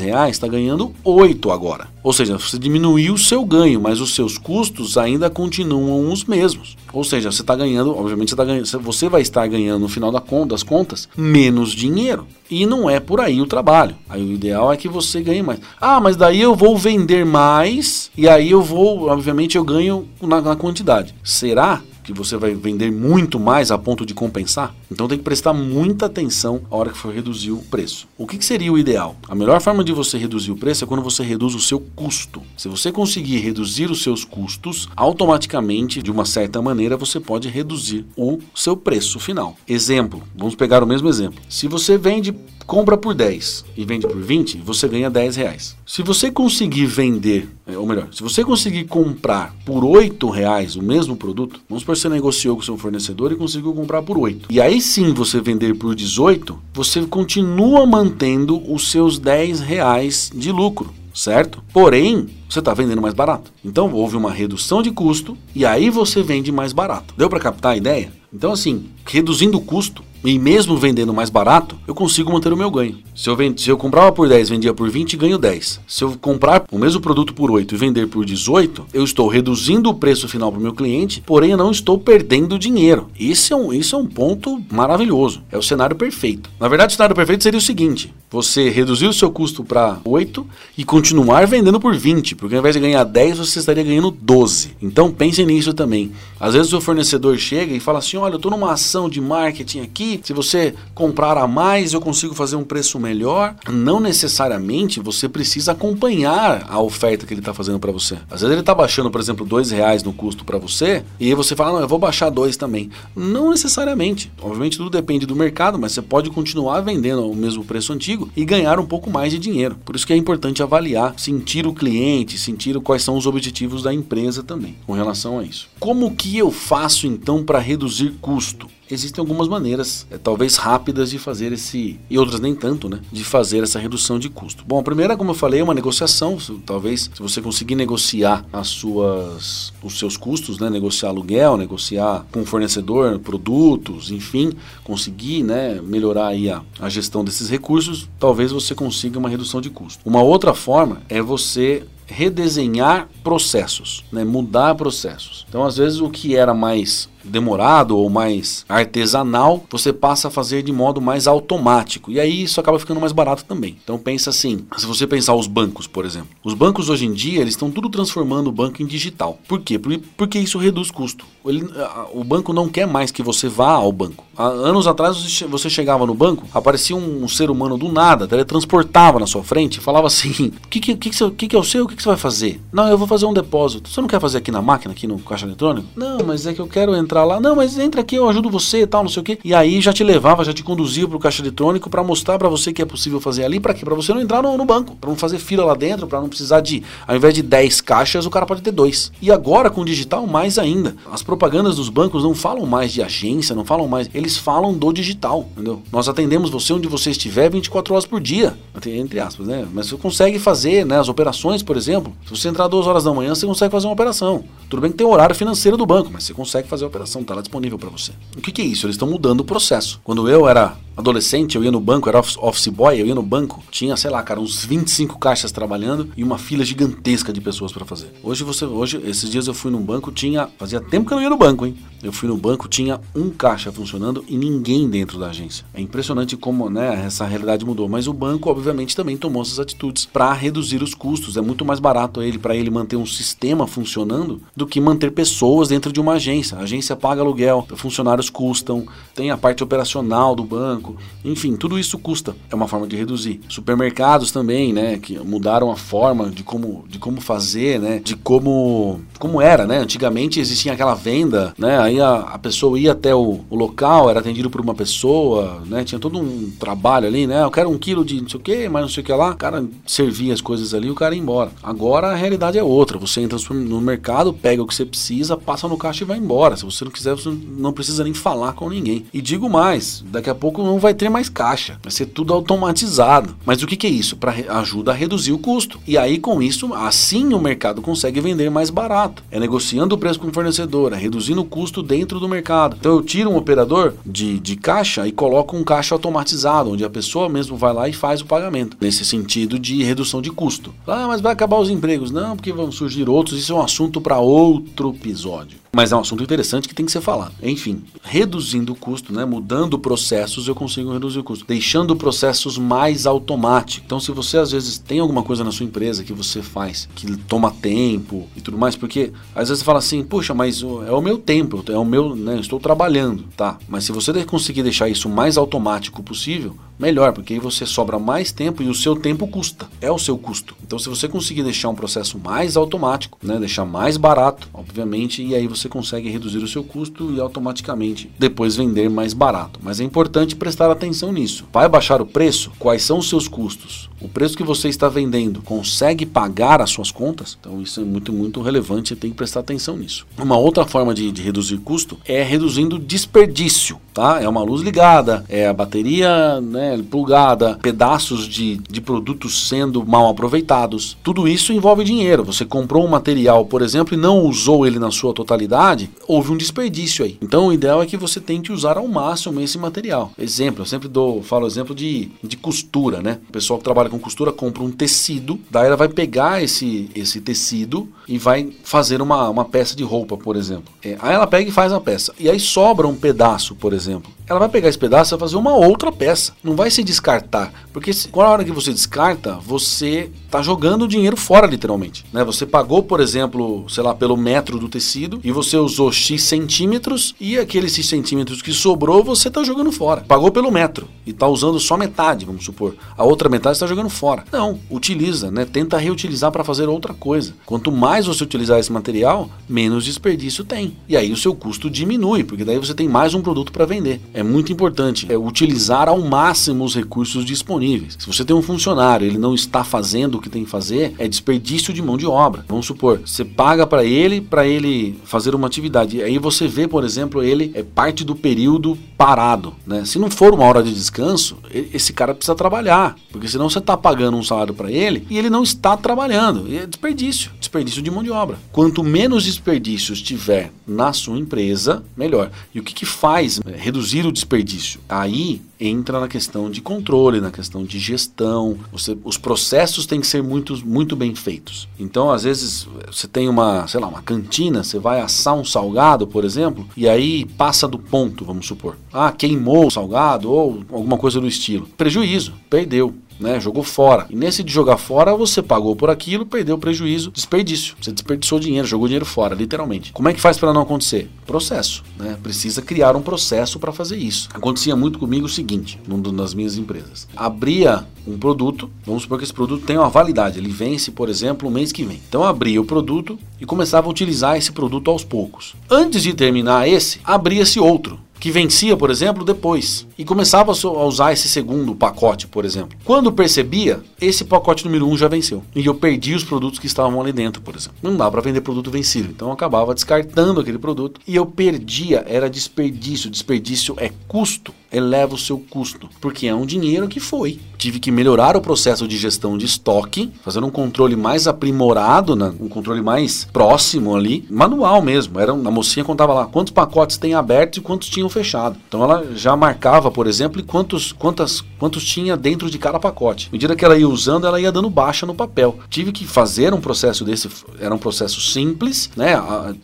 reais, 0.00 0.32
está 0.32 0.48
ganhando 0.48 0.92
8 1.04 1.50
agora. 1.50 1.88
Ou 2.02 2.12
seja, 2.12 2.38
você 2.38 2.58
diminuiu 2.58 3.14
o 3.14 3.18
seu 3.18 3.44
ganho, 3.44 3.80
mas 3.80 4.00
os 4.00 4.14
seus 4.14 4.36
custos 4.36 4.98
ainda 4.98 5.30
continuam 5.30 6.12
os 6.12 6.24
mesmos. 6.24 6.76
Ou 6.92 7.04
seja, 7.04 7.30
você 7.30 7.42
está 7.42 7.54
ganhando, 7.54 7.96
obviamente 7.96 8.30
você, 8.30 8.36
tá 8.36 8.44
ganhando, 8.44 8.66
você 8.80 9.08
vai 9.08 9.22
estar 9.22 9.46
ganhando 9.46 9.82
no 9.82 9.88
final 9.88 10.10
das 10.46 10.62
contas 10.62 11.08
menos 11.16 11.72
dinheiro. 11.72 12.26
E 12.50 12.66
não 12.66 12.88
é 12.88 12.98
por 12.98 13.20
aí 13.20 13.40
o 13.40 13.46
trabalho. 13.46 13.94
Aí 14.08 14.24
o 14.24 14.32
ideal 14.32 14.72
é 14.72 14.76
que 14.76 14.88
você 14.88 15.20
ganhe 15.20 15.42
mais. 15.42 15.60
Ah, 15.80 16.00
mas 16.00 16.16
daí 16.16 16.40
eu 16.40 16.54
vou 16.54 16.76
vender 16.76 17.24
mais 17.24 18.10
e 18.16 18.28
aí 18.28 18.50
eu 18.50 18.62
vou, 18.62 19.08
obviamente 19.08 19.56
eu 19.56 19.64
ganho 19.64 20.08
na, 20.20 20.40
na 20.40 20.56
quantidade. 20.56 21.14
Será? 21.22 21.82
que 22.08 22.12
você 22.14 22.38
vai 22.38 22.54
vender 22.54 22.90
muito 22.90 23.38
mais 23.38 23.70
a 23.70 23.76
ponto 23.76 24.06
de 24.06 24.14
compensar? 24.14 24.74
Então 24.90 25.06
tem 25.06 25.18
que 25.18 25.24
prestar 25.24 25.52
muita 25.52 26.06
atenção 26.06 26.62
a 26.70 26.76
hora 26.76 26.90
que 26.90 26.98
for 26.98 27.12
reduzir 27.12 27.50
o 27.50 27.58
preço. 27.58 28.08
O 28.16 28.26
que, 28.26 28.38
que, 28.38 28.44
seria 28.44 28.72
o 28.72 28.78
ideal? 28.78 29.16
A 29.28 29.34
melhor 29.34 29.60
forma 29.60 29.84
de 29.84 29.92
você 29.92 30.16
reduzir 30.16 30.50
o 30.50 30.56
preço 30.56 30.84
é 30.84 30.86
quando 30.86 31.02
você 31.02 31.22
reduz 31.22 31.54
o 31.54 31.60
seu 31.60 31.80
custo. 31.94 32.42
Se 32.56 32.68
você 32.68 32.90
conseguir 32.90 33.38
reduzir 33.38 33.90
os 33.90 34.02
seus 34.02 34.24
custos, 34.24 34.88
automaticamente, 34.96 36.02
de 36.02 36.10
uma 36.10 36.24
certa 36.24 36.62
maneira, 36.62 36.96
você 36.96 37.20
pode 37.20 37.48
reduzir 37.48 38.06
o 38.16 38.38
seu 38.54 38.76
preço 38.76 39.20
final. 39.20 39.56
Exemplo, 39.66 40.22
vamos 40.34 40.54
pegar 40.54 40.82
o 40.82 40.86
mesmo 40.86 41.08
exemplo. 41.08 41.40
Se 41.48 41.68
você 41.68 41.98
vende 41.98 42.34
compra 42.68 42.98
por 42.98 43.14
10 43.14 43.64
e 43.74 43.82
vende 43.82 44.06
por 44.06 44.20
20, 44.20 44.58
você 44.58 44.86
ganha 44.86 45.08
10 45.08 45.36
reais. 45.36 45.74
Se 45.86 46.02
você 46.02 46.30
conseguir 46.30 46.84
vender, 46.84 47.48
é, 47.66 47.78
ou 47.78 47.86
melhor, 47.86 48.08
se 48.12 48.22
você 48.22 48.44
conseguir 48.44 48.84
comprar 48.84 49.56
por 49.64 49.82
8 49.82 50.28
reais 50.28 50.76
o 50.76 50.82
mesmo 50.82 51.16
produto, 51.16 51.62
vamos 51.66 51.80
supor 51.80 51.94
que 51.94 52.02
você 52.02 52.10
negociou 52.10 52.56
com 52.56 52.62
seu 52.62 52.76
fornecedor 52.76 53.32
e 53.32 53.36
conseguiu 53.36 53.72
comprar 53.72 54.02
por 54.02 54.18
8. 54.18 54.48
E 54.50 54.60
aí 54.60 54.77
sim 54.80 55.12
você 55.12 55.40
vender 55.40 55.74
por 55.74 55.94
18, 55.94 56.58
você 56.72 57.06
continua 57.06 57.86
mantendo 57.86 58.60
os 58.72 58.90
seus 58.90 59.18
10 59.18 59.60
reais 59.60 60.30
de 60.34 60.52
lucro 60.52 60.94
certo? 61.18 61.62
Porém, 61.72 62.28
você 62.48 62.60
está 62.60 62.72
vendendo 62.72 63.02
mais 63.02 63.14
barato. 63.14 63.52
Então 63.64 63.92
houve 63.92 64.16
uma 64.16 64.30
redução 64.30 64.80
de 64.80 64.90
custo 64.90 65.36
e 65.54 65.66
aí 65.66 65.90
você 65.90 66.22
vende 66.22 66.52
mais 66.52 66.72
barato. 66.72 67.14
Deu 67.16 67.28
para 67.28 67.40
captar 67.40 67.72
a 67.72 67.76
ideia? 67.76 68.12
Então 68.32 68.52
assim, 68.52 68.86
reduzindo 69.04 69.58
o 69.58 69.60
custo, 69.60 70.02
e 70.24 70.38
mesmo 70.38 70.76
vendendo 70.76 71.14
mais 71.14 71.30
barato, 71.30 71.76
eu 71.86 71.94
consigo 71.94 72.32
manter 72.32 72.52
o 72.52 72.56
meu 72.56 72.70
ganho. 72.70 72.98
Se 73.14 73.28
eu, 73.28 73.36
vend... 73.36 73.60
se 73.60 73.70
eu 73.70 73.76
comprava 73.76 74.12
por 74.12 74.28
10 74.28 74.48
vendia 74.48 74.74
por 74.74 74.90
20, 74.90 75.16
ganho 75.16 75.38
10. 75.38 75.80
Se 75.86 76.04
eu 76.04 76.16
comprar 76.20 76.64
o 76.70 76.78
mesmo 76.78 77.00
produto 77.00 77.34
por 77.34 77.50
8 77.50 77.74
e 77.74 77.78
vender 77.78 78.06
por 78.06 78.24
18, 78.24 78.86
eu 78.92 79.04
estou 79.04 79.28
reduzindo 79.28 79.90
o 79.90 79.94
preço 79.94 80.28
final 80.28 80.50
para 80.50 80.58
o 80.58 80.62
meu 80.62 80.72
cliente, 80.72 81.22
porém 81.24 81.50
eu 81.50 81.56
não 81.56 81.70
estou 81.70 81.98
perdendo 81.98 82.58
dinheiro. 82.58 83.08
Isso 83.18 83.52
é, 83.52 83.56
um, 83.56 83.72
isso 83.72 83.94
é 83.94 83.98
um 83.98 84.06
ponto 84.06 84.62
maravilhoso. 84.70 85.42
É 85.50 85.58
o 85.58 85.62
cenário 85.62 85.96
perfeito. 85.96 86.50
Na 86.58 86.68
verdade, 86.68 86.92
o 86.92 86.96
cenário 86.96 87.16
perfeito 87.16 87.42
seria 87.42 87.58
o 87.58 87.62
seguinte: 87.62 88.12
você 88.30 88.68
reduzir 88.68 89.06
o 89.06 89.12
seu 89.12 89.30
custo 89.30 89.64
para 89.64 89.98
8 90.04 90.46
e 90.76 90.84
continuar 90.84 91.46
vendendo 91.46 91.80
por 91.80 91.94
20, 91.94 92.36
porque 92.36 92.54
ao 92.54 92.60
invés 92.60 92.74
de 92.74 92.80
ganhar 92.80 93.04
10, 93.04 93.38
você 93.38 93.58
estaria 93.58 93.82
ganhando 93.82 94.10
12. 94.10 94.76
Então 94.82 95.10
pense 95.10 95.44
nisso 95.44 95.72
também. 95.72 96.12
Às 96.38 96.54
vezes 96.54 96.72
o 96.72 96.80
fornecedor 96.80 97.36
chega 97.38 97.74
e 97.74 97.80
fala 97.80 97.98
assim: 97.98 98.16
olha, 98.16 98.34
eu 98.34 98.36
estou 98.36 98.50
numa 98.50 98.72
ação 98.72 99.08
de 99.08 99.20
marketing 99.20 99.80
aqui 99.80 100.07
se 100.22 100.32
você 100.32 100.74
comprar 100.94 101.36
a 101.36 101.46
mais, 101.46 101.92
eu 101.92 102.00
consigo 102.00 102.34
fazer 102.34 102.56
um 102.56 102.64
preço 102.64 102.98
melhor. 102.98 103.54
Não 103.68 104.00
necessariamente 104.00 105.00
você 105.00 105.28
precisa 105.28 105.72
acompanhar 105.72 106.66
a 106.68 106.80
oferta 106.80 107.26
que 107.26 107.34
ele 107.34 107.40
está 107.40 107.52
fazendo 107.52 107.78
para 107.78 107.92
você. 107.92 108.14
Às 108.30 108.40
vezes 108.40 108.52
ele 108.52 108.60
está 108.60 108.74
baixando, 108.74 109.10
por 109.10 109.20
exemplo, 109.20 109.44
dois 109.44 109.70
reais 109.70 110.02
no 110.02 110.12
custo 110.12 110.44
para 110.44 110.58
você, 110.58 111.02
e 111.18 111.34
você 111.34 111.54
fala, 111.56 111.72
não, 111.72 111.80
eu 111.80 111.88
vou 111.88 111.98
baixar 111.98 112.30
dois 112.30 112.56
também. 112.56 112.90
Não 113.14 113.50
necessariamente. 113.50 114.32
Obviamente 114.40 114.78
tudo 114.78 114.90
depende 114.90 115.26
do 115.26 115.36
mercado, 115.36 115.78
mas 115.78 115.92
você 115.92 116.02
pode 116.02 116.30
continuar 116.30 116.80
vendendo 116.80 117.28
o 117.28 117.34
mesmo 117.34 117.64
preço 117.64 117.92
antigo 117.92 118.30
e 118.36 118.44
ganhar 118.44 118.78
um 118.78 118.86
pouco 118.86 119.10
mais 119.10 119.32
de 119.32 119.38
dinheiro. 119.38 119.76
Por 119.84 119.96
isso 119.96 120.06
que 120.06 120.12
é 120.12 120.16
importante 120.16 120.62
avaliar, 120.62 121.14
sentir 121.18 121.66
o 121.66 121.74
cliente, 121.74 122.38
sentir 122.38 122.78
quais 122.80 123.02
são 123.02 123.16
os 123.16 123.26
objetivos 123.26 123.82
da 123.82 123.92
empresa 123.92 124.42
também 124.42 124.76
com 124.86 124.92
relação 124.92 125.38
a 125.38 125.44
isso. 125.44 125.68
Como 125.78 126.14
que 126.14 126.36
eu 126.36 126.50
faço 126.50 127.06
então 127.06 127.44
para 127.44 127.58
reduzir 127.58 128.14
custo? 128.20 128.68
Existem 128.90 129.20
algumas 129.20 129.48
maneiras, 129.48 130.06
é, 130.10 130.18
talvez 130.18 130.56
rápidas, 130.56 131.10
de 131.10 131.18
fazer 131.18 131.52
esse, 131.52 131.98
e 132.08 132.18
outras 132.18 132.40
nem 132.40 132.54
tanto, 132.54 132.88
né? 132.88 133.00
De 133.12 133.24
fazer 133.24 133.62
essa 133.62 133.78
redução 133.78 134.18
de 134.18 134.28
custo. 134.28 134.64
Bom, 134.66 134.78
a 134.78 134.82
primeira, 134.82 135.16
como 135.16 135.30
eu 135.30 135.34
falei, 135.34 135.60
é 135.60 135.64
uma 135.64 135.74
negociação. 135.74 136.38
Talvez, 136.64 137.10
se 137.14 137.22
você 137.22 137.40
conseguir 137.40 137.74
negociar 137.74 138.44
as 138.52 138.68
suas, 138.68 139.72
os 139.82 139.98
seus 139.98 140.16
custos, 140.16 140.58
né? 140.58 140.70
Negociar 140.70 141.10
aluguel, 141.10 141.56
negociar 141.56 142.26
com 142.32 142.42
o 142.42 142.46
fornecedor, 142.46 143.18
produtos, 143.18 144.10
enfim, 144.10 144.52
conseguir, 144.84 145.42
né? 145.42 145.80
Melhorar 145.82 146.28
aí 146.28 146.50
a, 146.50 146.62
a 146.78 146.88
gestão 146.88 147.24
desses 147.24 147.48
recursos, 147.48 148.08
talvez 148.18 148.52
você 148.52 148.74
consiga 148.74 149.18
uma 149.18 149.28
redução 149.28 149.60
de 149.60 149.70
custo. 149.70 150.00
Uma 150.04 150.22
outra 150.22 150.54
forma 150.54 151.02
é 151.08 151.20
você 151.20 151.84
redesenhar 152.08 153.08
processos, 153.22 154.04
né? 154.10 154.24
mudar 154.24 154.74
processos. 154.74 155.44
Então, 155.48 155.64
às 155.64 155.76
vezes, 155.76 156.00
o 156.00 156.08
que 156.08 156.34
era 156.34 156.54
mais 156.54 157.08
demorado 157.24 157.96
ou 157.96 158.08
mais 158.08 158.64
artesanal, 158.68 159.64
você 159.70 159.92
passa 159.92 160.28
a 160.28 160.30
fazer 160.30 160.62
de 160.62 160.72
modo 160.72 161.00
mais 161.00 161.26
automático. 161.26 162.10
E 162.10 162.20
aí 162.20 162.42
isso 162.42 162.60
acaba 162.60 162.78
ficando 162.78 163.00
mais 163.00 163.12
barato 163.12 163.44
também. 163.44 163.76
Então 163.82 163.98
pensa 163.98 164.30
assim, 164.30 164.64
se 164.76 164.86
você 164.86 165.06
pensar 165.06 165.34
os 165.34 165.46
bancos, 165.46 165.86
por 165.86 166.04
exemplo. 166.04 166.28
Os 166.42 166.54
bancos 166.54 166.88
hoje 166.88 167.06
em 167.06 167.12
dia, 167.12 167.40
eles 167.40 167.54
estão 167.54 167.70
tudo 167.70 167.88
transformando 167.88 168.48
o 168.48 168.52
banco 168.52 168.82
em 168.82 168.86
digital. 168.86 169.38
Por 169.46 169.60
quê? 169.60 169.78
Porque 170.16 170.38
isso 170.38 170.58
reduz 170.58 170.90
custo. 170.90 171.24
Ele, 171.44 171.66
o 172.12 172.22
banco 172.22 172.52
não 172.52 172.68
quer 172.68 172.86
mais 172.86 173.10
que 173.10 173.22
você 173.22 173.48
vá 173.48 173.70
ao 173.70 173.90
banco. 173.90 174.24
Há 174.36 174.46
anos 174.46 174.86
atrás 174.86 175.40
você 175.48 175.68
chegava 175.68 176.06
no 176.06 176.14
banco, 176.14 176.46
aparecia 176.54 176.94
um, 176.94 177.26
ser 177.26 177.50
humano 177.50 177.76
do 177.76 177.90
nada, 177.90 178.26
teletransportava 178.26 179.18
na 179.18 179.26
sua 179.26 179.42
frente, 179.42 179.80
falava 179.80 180.06
assim: 180.06 180.52
"O 180.64 180.68
que 180.68 180.78
que, 180.78 180.96
que, 180.96 181.10
que, 181.10 181.48
que 181.48 181.56
é 181.56 181.58
o 181.58 181.64
seu? 181.64 181.84
O 181.84 181.88
que, 181.88 181.96
que 181.96 182.02
você 182.02 182.08
vai 182.08 182.16
fazer?" 182.16 182.60
"Não, 182.72 182.86
eu 182.88 182.98
vou 182.98 183.06
fazer 183.06 183.26
um 183.26 183.32
depósito." 183.32 183.88
"Você 183.88 184.00
não 184.00 184.08
quer 184.08 184.20
fazer 184.20 184.38
aqui 184.38 184.50
na 184.50 184.62
máquina, 184.62 184.92
aqui 184.92 185.06
no 185.06 185.18
caixa 185.18 185.46
eletrônico?" 185.46 185.88
"Não, 185.96 186.18
mas 186.26 186.46
é 186.46 186.52
que 186.52 186.60
eu 186.60 186.66
quero 186.66 186.94
entrar 186.94 187.07
lá." 187.24 187.40
"Não, 187.40 187.56
mas 187.56 187.78
entra 187.78 188.00
aqui, 188.00 188.16
eu 188.16 188.28
ajudo 188.28 188.50
você 188.50 188.82
e 188.82 188.86
tal, 188.86 189.02
não 189.02 189.10
sei 189.10 189.20
o 189.20 189.24
quê." 189.24 189.38
E 189.44 189.54
aí 189.54 189.80
já 189.80 189.92
te 189.92 190.04
levava, 190.04 190.44
já 190.44 190.52
te 190.52 190.62
conduzia 190.62 191.06
pro 191.06 191.18
caixa 191.18 191.42
eletrônico 191.42 191.88
para 191.88 192.02
mostrar 192.02 192.38
para 192.38 192.48
você 192.48 192.72
que 192.72 192.82
é 192.82 192.84
possível 192.84 193.20
fazer 193.20 193.44
ali, 193.44 193.60
para 193.60 193.74
quê? 193.74 193.84
Para 193.84 193.94
você 193.94 194.12
não 194.12 194.20
entrar 194.20 194.42
no, 194.42 194.56
no 194.56 194.64
banco, 194.64 194.96
para 194.96 195.10
não 195.10 195.16
fazer 195.16 195.38
fila 195.38 195.64
lá 195.64 195.74
dentro, 195.74 196.06
para 196.06 196.20
não 196.20 196.28
precisar 196.28 196.60
de, 196.60 196.82
ao 197.06 197.16
invés 197.16 197.34
de 197.34 197.42
10 197.42 197.80
caixas, 197.80 198.26
o 198.26 198.30
cara 198.30 198.46
pode 198.46 198.62
ter 198.62 198.70
dois. 198.70 199.12
E 199.20 199.30
agora 199.30 199.70
com 199.70 199.80
o 199.80 199.84
digital 199.84 200.26
mais 200.26 200.58
ainda. 200.58 200.96
As 201.10 201.22
propagandas 201.22 201.76
dos 201.76 201.88
bancos 201.88 202.22
não 202.22 202.34
falam 202.34 202.66
mais 202.66 202.92
de 202.92 203.02
agência, 203.02 203.54
não 203.54 203.64
falam 203.64 203.88
mais, 203.88 204.08
eles 204.14 204.36
falam 204.36 204.72
do 204.72 204.92
digital, 204.92 205.48
entendeu? 205.52 205.82
Nós 205.92 206.08
atendemos 206.08 206.50
você 206.50 206.72
onde 206.72 206.88
você 206.88 207.10
estiver 207.10 207.50
24 207.50 207.94
horas 207.94 208.06
por 208.06 208.20
dia, 208.20 208.56
entre 208.86 209.20
aspas, 209.20 209.46
né? 209.46 209.66
Mas 209.72 209.86
você 209.86 209.96
consegue 209.96 210.38
fazer, 210.38 210.84
né, 210.84 210.98
as 210.98 211.08
operações, 211.08 211.62
por 211.62 211.76
exemplo. 211.76 212.12
Se 212.24 212.30
você 212.30 212.48
entrar 212.48 212.68
2 212.68 212.86
horas 212.86 213.04
da 213.04 213.12
manhã, 213.12 213.34
você 213.34 213.46
consegue 213.46 213.70
fazer 213.70 213.86
uma 213.86 213.92
operação. 213.92 214.44
Tudo 214.68 214.80
bem 214.82 214.90
que 214.90 214.96
tem 214.96 215.06
horário 215.06 215.34
financeiro 215.34 215.76
do 215.76 215.86
banco, 215.86 216.10
mas 216.12 216.24
você 216.24 216.34
consegue 216.34 216.68
fazer 216.68 216.84
a 216.84 216.88
operação, 216.88 216.97
está 217.04 217.34
lá 217.34 217.40
disponível 217.40 217.78
para 217.78 217.88
você. 217.88 218.12
O 218.36 218.40
que, 218.40 218.52
que 218.52 218.62
é 218.62 218.64
isso? 218.64 218.86
Eles 218.86 218.94
estão 218.94 219.08
mudando 219.08 219.40
o 219.40 219.44
processo. 219.44 220.00
Quando 220.02 220.28
eu 220.28 220.48
era 220.48 220.76
adolescente, 220.98 221.54
eu 221.54 221.62
ia 221.62 221.70
no 221.70 221.78
banco, 221.78 222.08
era 222.08 222.18
office 222.18 222.66
boy, 222.66 223.00
eu 223.00 223.06
ia 223.06 223.14
no 223.14 223.22
banco, 223.22 223.62
tinha, 223.70 223.96
sei 223.96 224.10
lá, 224.10 224.20
cara, 224.20 224.40
uns 224.40 224.64
25 224.64 225.16
caixas 225.18 225.52
trabalhando 225.52 226.08
e 226.16 226.24
uma 226.24 226.38
fila 226.38 226.64
gigantesca 226.64 227.32
de 227.32 227.40
pessoas 227.40 227.70
para 227.70 227.84
fazer. 227.84 228.10
Hoje 228.22 228.42
você, 228.42 228.64
hoje, 228.64 229.00
esses 229.04 229.30
dias 229.30 229.46
eu 229.46 229.54
fui 229.54 229.70
num 229.70 229.80
banco, 229.80 230.10
tinha, 230.10 230.48
fazia 230.58 230.80
tempo 230.80 231.06
que 231.06 231.12
eu 231.12 231.16
não 231.16 231.22
ia 231.22 231.30
no 231.30 231.36
banco, 231.36 231.64
hein? 231.64 231.76
Eu 232.02 232.12
fui 232.12 232.28
no 232.28 232.36
banco, 232.36 232.68
tinha 232.68 233.00
um 233.14 233.28
caixa 233.30 233.72
funcionando 233.72 234.24
e 234.28 234.36
ninguém 234.36 234.88
dentro 234.88 235.18
da 235.18 235.28
agência. 235.28 235.64
É 235.74 235.80
impressionante 235.80 236.36
como, 236.36 236.70
né, 236.70 237.04
essa 237.04 237.24
realidade 237.24 237.64
mudou, 237.64 237.88
mas 237.88 238.06
o 238.06 238.12
banco 238.12 238.50
obviamente 238.50 238.94
também 238.94 239.16
tomou 239.16 239.42
essas 239.42 239.58
atitudes 239.58 240.04
para 240.04 240.32
reduzir 240.32 240.82
os 240.82 240.94
custos. 240.94 241.36
É 241.36 241.40
muito 241.40 241.64
mais 241.64 241.80
barato 241.80 242.22
ele 242.22 242.38
para 242.38 242.54
ele 242.54 242.70
manter 242.70 242.96
um 242.96 243.06
sistema 243.06 243.66
funcionando 243.66 244.40
do 244.56 244.66
que 244.66 244.80
manter 244.80 245.10
pessoas 245.10 245.68
dentro 245.68 245.92
de 245.92 246.00
uma 246.00 246.14
agência. 246.14 246.56
A 246.56 246.62
agência 246.62 246.94
paga 246.94 247.20
aluguel, 247.20 247.66
funcionários 247.74 248.30
custam, 248.30 248.86
tem 249.14 249.30
a 249.30 249.36
parte 249.36 249.64
operacional 249.64 250.36
do 250.36 250.44
banco 250.44 250.87
elétrico, 250.88 250.96
enfim, 251.24 251.56
tudo 251.56 251.78
isso 251.78 251.98
custa. 251.98 252.34
É 252.50 252.54
uma 252.54 252.68
forma 252.68 252.86
de 252.86 252.96
reduzir. 252.96 253.40
Supermercados 253.48 254.30
também, 254.30 254.72
né, 254.72 254.98
que 254.98 255.18
mudaram 255.18 255.70
a 255.70 255.76
forma 255.76 256.30
de 256.30 256.42
como, 256.42 256.84
de 256.88 256.98
como 256.98 257.20
fazer, 257.20 257.78
né, 257.78 258.00
de 258.02 258.16
como 258.16 259.00
como 259.18 259.42
era, 259.42 259.66
né? 259.66 259.78
Antigamente 259.78 260.40
existia 260.40 260.72
aquela 260.72 260.94
venda, 260.94 261.52
né? 261.58 261.78
Aí 261.78 262.00
a, 262.00 262.20
a 262.20 262.38
pessoa 262.38 262.78
ia 262.78 262.92
até 262.92 263.14
o, 263.14 263.40
o, 263.50 263.56
local, 263.56 264.08
era 264.08 264.20
atendido 264.20 264.48
por 264.48 264.60
uma 264.60 264.74
pessoa, 264.74 265.62
né? 265.66 265.84
Tinha 265.84 265.98
todo 265.98 266.18
um 266.18 266.50
trabalho 266.58 267.06
ali, 267.06 267.26
né? 267.26 267.42
Eu 267.42 267.50
quero 267.50 267.68
um 267.68 267.78
quilo 267.78 268.04
de 268.04 268.20
não 268.20 268.28
sei 268.28 268.38
o 268.38 268.42
que, 268.42 268.68
mas 268.68 268.82
não 268.82 268.88
sei 268.88 269.02
o 269.02 269.06
que 269.06 269.12
lá. 269.12 269.30
O 269.30 269.36
cara 269.36 269.64
servia 269.86 270.32
as 270.32 270.40
coisas 270.40 270.72
ali, 270.72 270.88
o 270.88 270.94
cara 270.94 271.14
ia 271.14 271.20
embora. 271.20 271.50
Agora 271.62 272.08
a 272.08 272.14
realidade 272.14 272.58
é 272.58 272.62
outra. 272.62 272.98
Você 272.98 273.20
entra 273.20 273.38
no 273.50 273.80
mercado, 273.80 274.32
pega 274.32 274.62
o 274.62 274.66
que 274.66 274.74
você 274.74 274.84
precisa, 274.84 275.36
passa 275.36 275.66
no 275.66 275.76
caixa 275.76 276.04
e 276.04 276.06
vai 276.06 276.18
embora. 276.18 276.56
Se 276.56 276.64
você 276.64 276.84
não 276.84 276.92
quiser, 276.92 277.14
você 277.14 277.30
não 277.56 277.72
precisa 277.72 278.04
nem 278.04 278.14
falar 278.14 278.52
com 278.52 278.70
ninguém. 278.70 279.06
E 279.12 279.20
digo 279.20 279.50
mais, 279.50 280.04
daqui 280.08 280.30
a 280.30 280.34
pouco 280.34 280.62
não 280.62 280.77
vai 280.78 280.94
ter 280.94 281.08
mais 281.08 281.28
caixa. 281.28 281.78
Vai 281.82 281.90
ser 281.90 282.06
tudo 282.06 282.32
automatizado. 282.32 283.34
Mas 283.44 283.62
o 283.62 283.66
que, 283.66 283.76
que 283.76 283.86
é 283.86 283.90
isso? 283.90 284.16
Para 284.16 284.34
ajuda 284.58 284.92
a 284.92 284.94
reduzir 284.94 285.32
o 285.32 285.38
custo. 285.38 285.80
E 285.86 285.96
aí 285.96 286.18
com 286.18 286.42
isso, 286.42 286.72
assim 286.74 287.32
o 287.32 287.40
mercado 287.40 287.82
consegue 287.82 288.20
vender 288.20 288.50
mais 288.50 288.70
barato. 288.70 289.22
É 289.30 289.38
negociando 289.38 289.94
o 289.94 289.98
preço 289.98 290.20
com 290.20 290.28
o 290.28 290.32
fornecedor, 290.32 290.92
é 290.92 290.96
reduzindo 290.96 291.40
o 291.40 291.44
custo 291.44 291.82
dentro 291.82 292.20
do 292.20 292.28
mercado. 292.28 292.76
Então 292.78 292.92
eu 292.92 293.02
tiro 293.02 293.30
um 293.30 293.36
operador 293.36 293.94
de, 294.04 294.38
de 294.38 294.56
caixa 294.56 295.06
e 295.06 295.12
coloco 295.12 295.56
um 295.56 295.64
caixa 295.64 295.94
automatizado, 295.94 296.70
onde 296.70 296.84
a 296.84 296.90
pessoa 296.90 297.28
mesmo 297.28 297.56
vai 297.56 297.72
lá 297.72 297.88
e 297.88 297.92
faz 297.92 298.20
o 298.20 298.26
pagamento. 298.26 298.76
Nesse 298.80 299.04
sentido 299.04 299.58
de 299.58 299.82
redução 299.82 300.20
de 300.22 300.30
custo. 300.30 300.74
Ah, 300.86 301.06
mas 301.06 301.20
vai 301.20 301.32
acabar 301.32 301.58
os 301.58 301.70
empregos. 301.70 302.10
Não, 302.10 302.36
porque 302.36 302.52
vão 302.52 302.70
surgir 302.70 303.08
outros. 303.08 303.38
Isso 303.38 303.52
é 303.52 303.56
um 303.56 303.62
assunto 303.62 304.00
para 304.00 304.18
outro 304.18 304.90
episódio. 304.90 305.58
Mas 305.78 305.92
é 305.92 305.96
um 305.96 306.00
assunto 306.00 306.24
interessante 306.24 306.66
que 306.66 306.74
tem 306.74 306.84
que 306.84 306.90
ser 306.90 307.00
falado. 307.00 307.34
Enfim, 307.40 307.84
reduzindo 308.02 308.72
o 308.72 308.74
custo, 308.74 309.12
né, 309.12 309.24
mudando 309.24 309.78
processos, 309.78 310.48
eu 310.48 310.54
consigo 310.56 310.92
reduzir 310.92 311.20
o 311.20 311.22
custo. 311.22 311.44
Deixando 311.46 311.94
processos 311.94 312.58
mais 312.58 313.06
automáticos. 313.06 313.84
Então, 313.86 314.00
se 314.00 314.10
você 314.10 314.38
às 314.38 314.50
vezes 314.50 314.76
tem 314.76 314.98
alguma 314.98 315.22
coisa 315.22 315.44
na 315.44 315.52
sua 315.52 315.64
empresa 315.64 316.02
que 316.02 316.12
você 316.12 316.42
faz, 316.42 316.88
que 316.96 317.16
toma 317.16 317.52
tempo 317.52 318.26
e 318.36 318.40
tudo 318.40 318.58
mais, 318.58 318.74
porque 318.74 319.12
às 319.32 319.50
vezes 319.50 319.60
você 319.60 319.64
fala 319.64 319.78
assim, 319.78 320.02
puxa, 320.02 320.34
mas 320.34 320.62
é 320.62 320.90
o 320.90 321.00
meu 321.00 321.16
tempo, 321.16 321.62
é 321.68 321.78
o 321.78 321.84
meu, 321.84 322.16
né, 322.16 322.40
estou 322.40 322.58
trabalhando, 322.58 323.22
tá? 323.36 323.56
Mas 323.68 323.84
se 323.84 323.92
você 323.92 324.24
conseguir 324.24 324.64
deixar 324.64 324.88
isso 324.88 325.08
mais 325.08 325.38
automático 325.38 326.02
possível, 326.02 326.56
melhor, 326.78 327.12
porque 327.12 327.34
aí 327.34 327.40
você 327.40 327.66
sobra 327.66 327.98
mais 327.98 328.32
tempo 328.32 328.62
e 328.62 328.68
o 328.68 328.74
seu 328.74 328.96
tempo 328.96 329.26
custa. 329.26 329.68
É 329.80 329.90
o 329.90 329.98
seu 329.98 330.16
custo. 330.16 330.54
Então, 330.62 330.78
se 330.78 330.88
você 330.88 331.08
conseguir 331.08 331.42
deixar 331.42 331.68
um 331.68 331.74
processo 331.74 332.18
mais 332.18 332.56
automático, 332.56 333.18
né, 333.22 333.38
deixar 333.38 333.64
mais 333.64 333.96
barato, 333.96 334.48
obviamente, 334.52 335.22
e 335.22 335.34
aí 335.34 335.46
você 335.46 335.68
consegue 335.68 336.08
reduzir 336.08 336.38
o 336.38 336.48
seu 336.48 336.62
custo 336.62 337.12
e 337.14 337.20
automaticamente 337.20 338.10
depois 338.18 338.56
vender 338.56 338.88
mais 338.88 339.12
barato. 339.12 339.60
Mas 339.62 339.80
é 339.80 339.84
importante 339.84 340.36
prestar 340.36 340.70
atenção 340.70 341.12
nisso. 341.12 341.46
Vai 341.52 341.68
baixar 341.68 342.00
o 342.00 342.06
preço? 342.06 342.52
Quais 342.58 342.82
são 342.82 342.98
os 342.98 343.08
seus 343.08 343.26
custos? 343.26 343.88
O 344.00 344.08
preço 344.08 344.36
que 344.36 344.44
você 344.44 344.68
está 344.68 344.88
vendendo 344.88 345.42
consegue 345.42 346.06
pagar 346.06 346.60
as 346.60 346.70
suas 346.70 346.90
contas? 346.90 347.36
Então, 347.40 347.60
isso 347.60 347.80
é 347.80 347.84
muito, 347.84 348.12
muito 348.12 348.40
relevante. 348.40 348.90
Você 348.90 348.96
tem 348.96 349.10
que 349.10 349.16
prestar 349.16 349.40
atenção 349.40 349.76
nisso. 349.76 350.06
Uma 350.16 350.36
outra 350.36 350.64
forma 350.64 350.94
de, 350.94 351.10
de 351.10 351.22
reduzir 351.22 351.58
custo 351.58 351.98
é 352.04 352.22
reduzindo 352.22 352.78
desperdício. 352.78 353.78
Tá? 353.98 354.22
É 354.22 354.28
uma 354.28 354.44
luz 354.44 354.62
ligada, 354.62 355.24
é 355.28 355.48
a 355.48 355.52
bateria, 355.52 356.40
né, 356.40 356.80
plugada, 356.88 357.58
pedaços 357.60 358.28
de, 358.28 358.60
de 358.70 358.80
produtos 358.80 359.48
sendo 359.48 359.84
mal 359.84 360.08
aproveitados. 360.08 360.96
Tudo 361.02 361.26
isso 361.26 361.52
envolve 361.52 361.82
dinheiro. 361.82 362.22
Você 362.22 362.44
comprou 362.44 362.84
um 362.84 362.88
material, 362.88 363.44
por 363.46 363.60
exemplo, 363.60 363.94
e 363.94 363.96
não 363.96 364.20
usou 364.20 364.64
ele 364.64 364.78
na 364.78 364.92
sua 364.92 365.12
totalidade, 365.12 365.90
houve 366.06 366.30
um 366.30 366.36
desperdício 366.36 367.04
aí. 367.04 367.18
Então 367.20 367.48
o 367.48 367.52
ideal 367.52 367.82
é 367.82 367.86
que 367.86 367.96
você 367.96 368.20
tente 368.20 368.52
usar 368.52 368.78
ao 368.78 368.86
máximo 368.86 369.40
esse 369.40 369.58
material. 369.58 370.12
Exemplo, 370.16 370.62
eu 370.62 370.66
sempre 370.66 370.86
dou, 370.86 371.20
falo 371.20 371.48
exemplo 371.48 371.74
de, 371.74 372.08
de 372.22 372.36
costura, 372.36 373.02
né? 373.02 373.18
O 373.28 373.32
pessoal 373.32 373.58
que 373.58 373.64
trabalha 373.64 373.90
com 373.90 373.98
costura 373.98 374.30
compra 374.30 374.62
um 374.62 374.70
tecido, 374.70 375.40
daí 375.50 375.66
ela 375.66 375.76
vai 375.76 375.88
pegar 375.88 376.40
esse, 376.40 376.88
esse 376.94 377.20
tecido 377.20 377.88
e 378.06 378.16
vai 378.16 378.48
fazer 378.62 379.02
uma, 379.02 379.28
uma 379.28 379.44
peça 379.44 379.74
de 379.74 379.82
roupa, 379.82 380.16
por 380.16 380.36
exemplo. 380.36 380.72
É, 380.84 380.96
aí 381.00 381.14
ela 381.16 381.26
pega 381.26 381.48
e 381.48 381.52
faz 381.52 381.72
a 381.72 381.80
peça. 381.80 382.14
E 382.16 382.30
aí 382.30 382.38
sobra 382.38 382.86
um 382.86 382.94
pedaço, 382.94 383.56
por 383.56 383.72
exemplo. 383.72 383.87
Ela 384.28 384.40
vai 384.40 384.48
pegar 384.48 384.68
esse 384.68 384.78
pedaço 384.78 385.14
e 385.14 385.18
fazer 385.18 385.36
uma 385.36 385.54
outra 385.54 385.90
peça. 385.90 386.32
Não 386.44 386.54
vai 386.54 386.70
se 386.70 386.84
descartar. 386.84 387.52
Porque 387.72 387.92
se, 387.92 388.10
a 388.12 388.18
hora 388.18 388.44
que 388.44 388.52
você 388.52 388.72
descarta, 388.72 389.34
você 389.36 390.10
está 390.26 390.42
jogando 390.42 390.82
o 390.82 390.88
dinheiro 390.88 391.16
fora, 391.16 391.46
literalmente. 391.46 392.04
Né? 392.12 392.22
Você 392.24 392.44
pagou, 392.44 392.82
por 392.82 393.00
exemplo, 393.00 393.64
sei 393.68 393.82
lá, 393.82 393.94
pelo 393.94 394.16
metro 394.16 394.58
do 394.58 394.68
tecido 394.68 395.18
e 395.24 395.32
você 395.32 395.56
usou 395.56 395.90
X 395.90 396.22
centímetros 396.22 397.14
e 397.18 397.38
aqueles 397.38 397.74
X 397.74 397.86
centímetros 397.86 398.42
que 398.42 398.52
sobrou, 398.52 399.02
você 399.02 399.28
está 399.28 399.42
jogando 399.42 399.72
fora. 399.72 400.02
Pagou 400.02 400.30
pelo 400.30 400.50
metro 400.50 400.88
e 401.06 401.10
está 401.10 401.26
usando 401.26 401.58
só 401.58 401.76
metade, 401.78 402.26
vamos 402.26 402.44
supor. 402.44 402.74
A 402.96 403.04
outra 403.04 403.30
metade 403.30 403.56
está 403.56 403.66
jogando 403.66 403.88
fora. 403.88 404.24
Não, 404.30 404.58
utiliza, 404.70 405.30
né? 405.30 405.46
Tenta 405.46 405.78
reutilizar 405.78 406.30
para 406.30 406.44
fazer 406.44 406.68
outra 406.68 406.92
coisa. 406.92 407.32
Quanto 407.46 407.72
mais 407.72 408.04
você 408.04 408.22
utilizar 408.22 408.58
esse 408.58 408.70
material, 408.70 409.30
menos 409.48 409.86
desperdício 409.86 410.44
tem. 410.44 410.76
E 410.86 410.96
aí 410.96 411.10
o 411.10 411.16
seu 411.16 411.34
custo 411.34 411.70
diminui, 411.70 412.24
porque 412.24 412.44
daí 412.44 412.58
você 412.58 412.74
tem 412.74 412.88
mais 412.88 413.14
um 413.14 413.22
produto 413.22 413.50
para 413.50 413.64
vender. 413.64 413.77
É 414.12 414.22
muito 414.22 414.52
importante 414.52 415.06
é, 415.10 415.16
utilizar 415.16 415.88
ao 415.88 416.00
máximo 416.00 416.64
os 416.64 416.74
recursos 416.74 417.24
disponíveis. 417.24 417.96
Se 417.98 418.06
você 418.06 418.24
tem 418.24 418.34
um 418.34 418.42
funcionário, 418.42 419.06
ele 419.06 419.18
não 419.18 419.34
está 419.34 419.64
fazendo 419.64 420.16
o 420.16 420.20
que 420.20 420.28
tem 420.28 420.44
que 420.44 420.50
fazer, 420.50 420.94
é 420.98 421.06
desperdício 421.06 421.72
de 421.72 421.82
mão 421.82 421.96
de 421.96 422.06
obra. 422.06 422.44
Vamos 422.48 422.66
supor, 422.66 423.00
você 423.04 423.24
paga 423.24 423.66
para 423.66 423.84
ele 423.84 424.20
para 424.20 424.46
ele 424.46 424.98
fazer 425.04 425.34
uma 425.34 425.46
atividade. 425.46 426.02
Aí 426.02 426.18
você 426.18 426.46
vê, 426.46 426.66
por 426.66 426.84
exemplo, 426.84 427.22
ele 427.22 427.50
é 427.54 427.62
parte 427.62 428.04
do 428.04 428.14
período 428.14 428.76
parado, 428.96 429.54
né? 429.66 429.84
Se 429.84 429.98
não 429.98 430.10
for 430.10 430.34
uma 430.34 430.44
hora 430.44 430.62
de 430.62 430.74
descanso, 430.74 431.36
esse 431.52 431.92
cara 431.92 432.14
precisa 432.14 432.34
trabalhar, 432.34 432.96
porque 433.12 433.28
senão 433.28 433.48
você 433.48 433.58
está 433.58 433.76
pagando 433.76 434.16
um 434.16 434.22
salário 434.22 434.54
para 434.54 434.70
ele 434.70 435.06
e 435.08 435.16
ele 435.16 435.30
não 435.30 435.42
está 435.42 435.76
trabalhando. 435.76 436.52
É 436.52 436.66
desperdício, 436.66 437.30
desperdício 437.38 437.80
de 437.80 437.90
mão 437.90 438.02
de 438.02 438.10
obra. 438.10 438.38
Quanto 438.50 438.82
menos 438.82 439.24
desperdícios 439.24 440.02
tiver 440.02 440.50
na 440.66 440.92
sua 440.92 441.18
empresa, 441.18 441.82
melhor. 441.96 442.30
E 442.54 442.60
o 442.60 442.62
que, 442.62 442.74
que 442.74 442.84
faz 442.84 443.40
é, 443.46 443.56
reduzir 443.68 444.06
o 444.06 444.12
desperdício? 444.12 444.80
Aí 444.88 445.40
entra 445.60 446.00
na 446.00 446.08
questão 446.08 446.50
de 446.50 446.60
controle, 446.60 447.20
na 447.20 447.30
questão 447.30 447.64
de 447.64 447.78
gestão. 447.78 448.56
Você, 448.72 448.96
os 449.04 449.18
processos 449.18 449.86
têm 449.86 450.00
que 450.00 450.06
ser 450.06 450.22
muito, 450.22 450.66
muito 450.66 450.96
bem 450.96 451.14
feitos. 451.14 451.68
Então, 451.78 452.10
às 452.10 452.24
vezes, 452.24 452.66
você 452.86 453.06
tem 453.06 453.28
uma, 453.28 453.66
sei 453.68 453.80
lá, 453.80 453.88
uma 453.88 454.02
cantina, 454.02 454.64
você 454.64 454.78
vai 454.78 455.00
assar 455.00 455.34
um 455.34 455.44
salgado, 455.44 456.06
por 456.06 456.24
exemplo, 456.24 456.66
e 456.76 456.88
aí 456.88 457.24
passa 457.36 457.68
do 457.68 457.78
ponto, 457.78 458.24
vamos 458.24 458.46
supor. 458.46 458.76
Ah, 458.92 459.12
queimou 459.12 459.66
o 459.66 459.70
salgado 459.70 460.30
ou 460.30 460.64
alguma 460.72 460.96
coisa 460.96 461.20
do 461.20 461.26
estilo. 461.26 461.68
Prejuízo, 461.76 462.32
perdeu 462.48 462.94
né? 463.18 463.40
Jogou 463.40 463.62
fora. 463.62 464.06
E 464.10 464.16
nesse 464.16 464.42
de 464.42 464.52
jogar 464.52 464.76
fora, 464.76 465.16
você 465.16 465.42
pagou 465.42 465.74
por 465.74 465.90
aquilo, 465.90 466.26
perdeu 466.26 466.58
prejuízo, 466.58 467.10
desperdício. 467.10 467.76
Você 467.80 467.92
desperdiçou 467.92 468.38
dinheiro, 468.38 468.66
jogou 468.66 468.86
dinheiro 468.86 469.06
fora, 469.06 469.34
literalmente. 469.34 469.92
Como 469.92 470.08
é 470.08 470.14
que 470.14 470.20
faz 470.20 470.38
para 470.38 470.52
não 470.52 470.62
acontecer? 470.62 471.10
Processo, 471.26 471.84
né? 471.98 472.16
Precisa 472.22 472.62
criar 472.62 472.96
um 472.96 473.02
processo 473.02 473.58
para 473.58 473.72
fazer 473.72 473.96
isso. 473.96 474.28
Acontecia 474.32 474.74
muito 474.74 474.98
comigo 474.98 475.26
o 475.26 475.28
seguinte, 475.28 475.78
das 476.14 476.34
minhas 476.34 476.56
empresas. 476.56 477.08
Abria 477.16 477.86
um 478.06 478.18
produto, 478.18 478.70
vamos 478.84 479.02
supor 479.02 479.18
que 479.18 479.24
esse 479.24 479.32
produto 479.32 479.64
tem 479.66 479.76
uma 479.76 479.90
validade, 479.90 480.38
ele 480.38 480.48
vence, 480.48 480.90
por 480.90 481.08
exemplo, 481.08 481.48
o 481.48 481.52
mês 481.52 481.72
que 481.72 481.84
vem. 481.84 482.00
Então 482.08 482.24
abria 482.24 482.60
o 482.60 482.64
produto 482.64 483.18
e 483.40 483.44
começava 483.44 483.86
a 483.86 483.90
utilizar 483.90 484.36
esse 484.36 484.52
produto 484.52 484.90
aos 484.90 485.04
poucos. 485.04 485.54
Antes 485.70 486.02
de 486.02 486.14
terminar 486.14 486.68
esse, 486.68 487.00
abria-se 487.04 487.60
outro 487.60 488.00
que 488.18 488.30
vencia, 488.30 488.76
por 488.76 488.90
exemplo, 488.90 489.24
depois 489.24 489.86
e 489.96 490.04
começava 490.04 490.52
a 490.52 490.84
usar 490.84 491.12
esse 491.12 491.28
segundo 491.28 491.74
pacote, 491.74 492.26
por 492.26 492.44
exemplo. 492.44 492.78
Quando 492.84 493.12
percebia, 493.12 493.80
esse 494.00 494.24
pacote 494.24 494.64
número 494.64 494.86
1 494.86 494.90
um 494.92 494.96
já 494.96 495.08
venceu 495.08 495.42
e 495.54 495.64
eu 495.64 495.74
perdi 495.74 496.14
os 496.14 496.24
produtos 496.24 496.58
que 496.58 496.66
estavam 496.66 497.00
ali 497.00 497.12
dentro, 497.12 497.42
por 497.42 497.54
exemplo. 497.56 497.76
Não 497.82 497.96
dá 497.96 498.10
para 498.10 498.20
vender 498.20 498.40
produto 498.40 498.70
vencido, 498.70 499.10
então 499.10 499.28
eu 499.28 499.34
acabava 499.34 499.74
descartando 499.74 500.40
aquele 500.40 500.58
produto 500.58 501.00
e 501.06 501.16
eu 501.16 501.26
perdia, 501.26 502.04
era 502.06 502.30
desperdício. 502.30 503.10
Desperdício 503.10 503.74
é 503.78 503.90
custo, 504.06 504.54
eleva 504.70 505.14
o 505.14 505.18
seu 505.18 505.38
custo, 505.38 505.88
porque 506.00 506.26
é 506.26 506.34
um 506.34 506.46
dinheiro 506.46 506.88
que 506.88 507.00
foi. 507.00 507.38
Tive 507.56 507.80
que 507.80 507.90
melhorar 507.90 508.36
o 508.36 508.40
processo 508.40 508.86
de 508.86 508.96
gestão 508.96 509.36
de 509.36 509.44
estoque, 509.44 510.12
fazer 510.22 510.42
um 510.44 510.50
controle 510.50 510.94
mais 510.94 511.26
aprimorado, 511.26 512.14
né? 512.14 512.32
um 512.40 512.48
controle 512.48 512.80
mais 512.80 513.24
próximo 513.32 513.96
ali, 513.96 514.24
manual 514.30 514.80
mesmo. 514.80 515.18
Era 515.18 515.32
a 515.32 515.50
mocinha 515.50 515.84
contava 515.84 516.14
lá 516.14 516.26
quantos 516.26 516.52
pacotes 516.52 516.96
tem 516.96 517.14
abertos 517.14 517.58
e 517.58 517.60
quantos 517.60 517.88
tinham 517.88 518.08
fechado. 518.08 518.56
Então 518.68 518.82
ela 518.82 519.08
já 519.14 519.36
marcava, 519.36 519.90
por 519.90 520.06
exemplo, 520.06 520.42
quantos, 520.44 520.92
quantas, 520.92 521.40
quantos 521.58 521.84
tinha 521.84 522.16
dentro 522.16 522.48
de 522.48 522.58
cada 522.58 522.78
pacote. 522.78 523.28
À 523.28 523.32
medida 523.32 523.56
que 523.56 523.64
ela 523.64 523.76
ia 523.76 523.88
usando, 523.88 524.26
ela 524.26 524.40
ia 524.40 524.52
dando 524.52 524.70
baixa 524.70 525.04
no 525.04 525.14
papel. 525.14 525.58
Tive 525.68 525.90
que 525.90 526.06
fazer 526.06 526.54
um 526.54 526.60
processo 526.60 527.04
desse, 527.04 527.28
era 527.60 527.74
um 527.74 527.78
processo 527.78 528.20
simples, 528.20 528.90
né? 528.96 529.16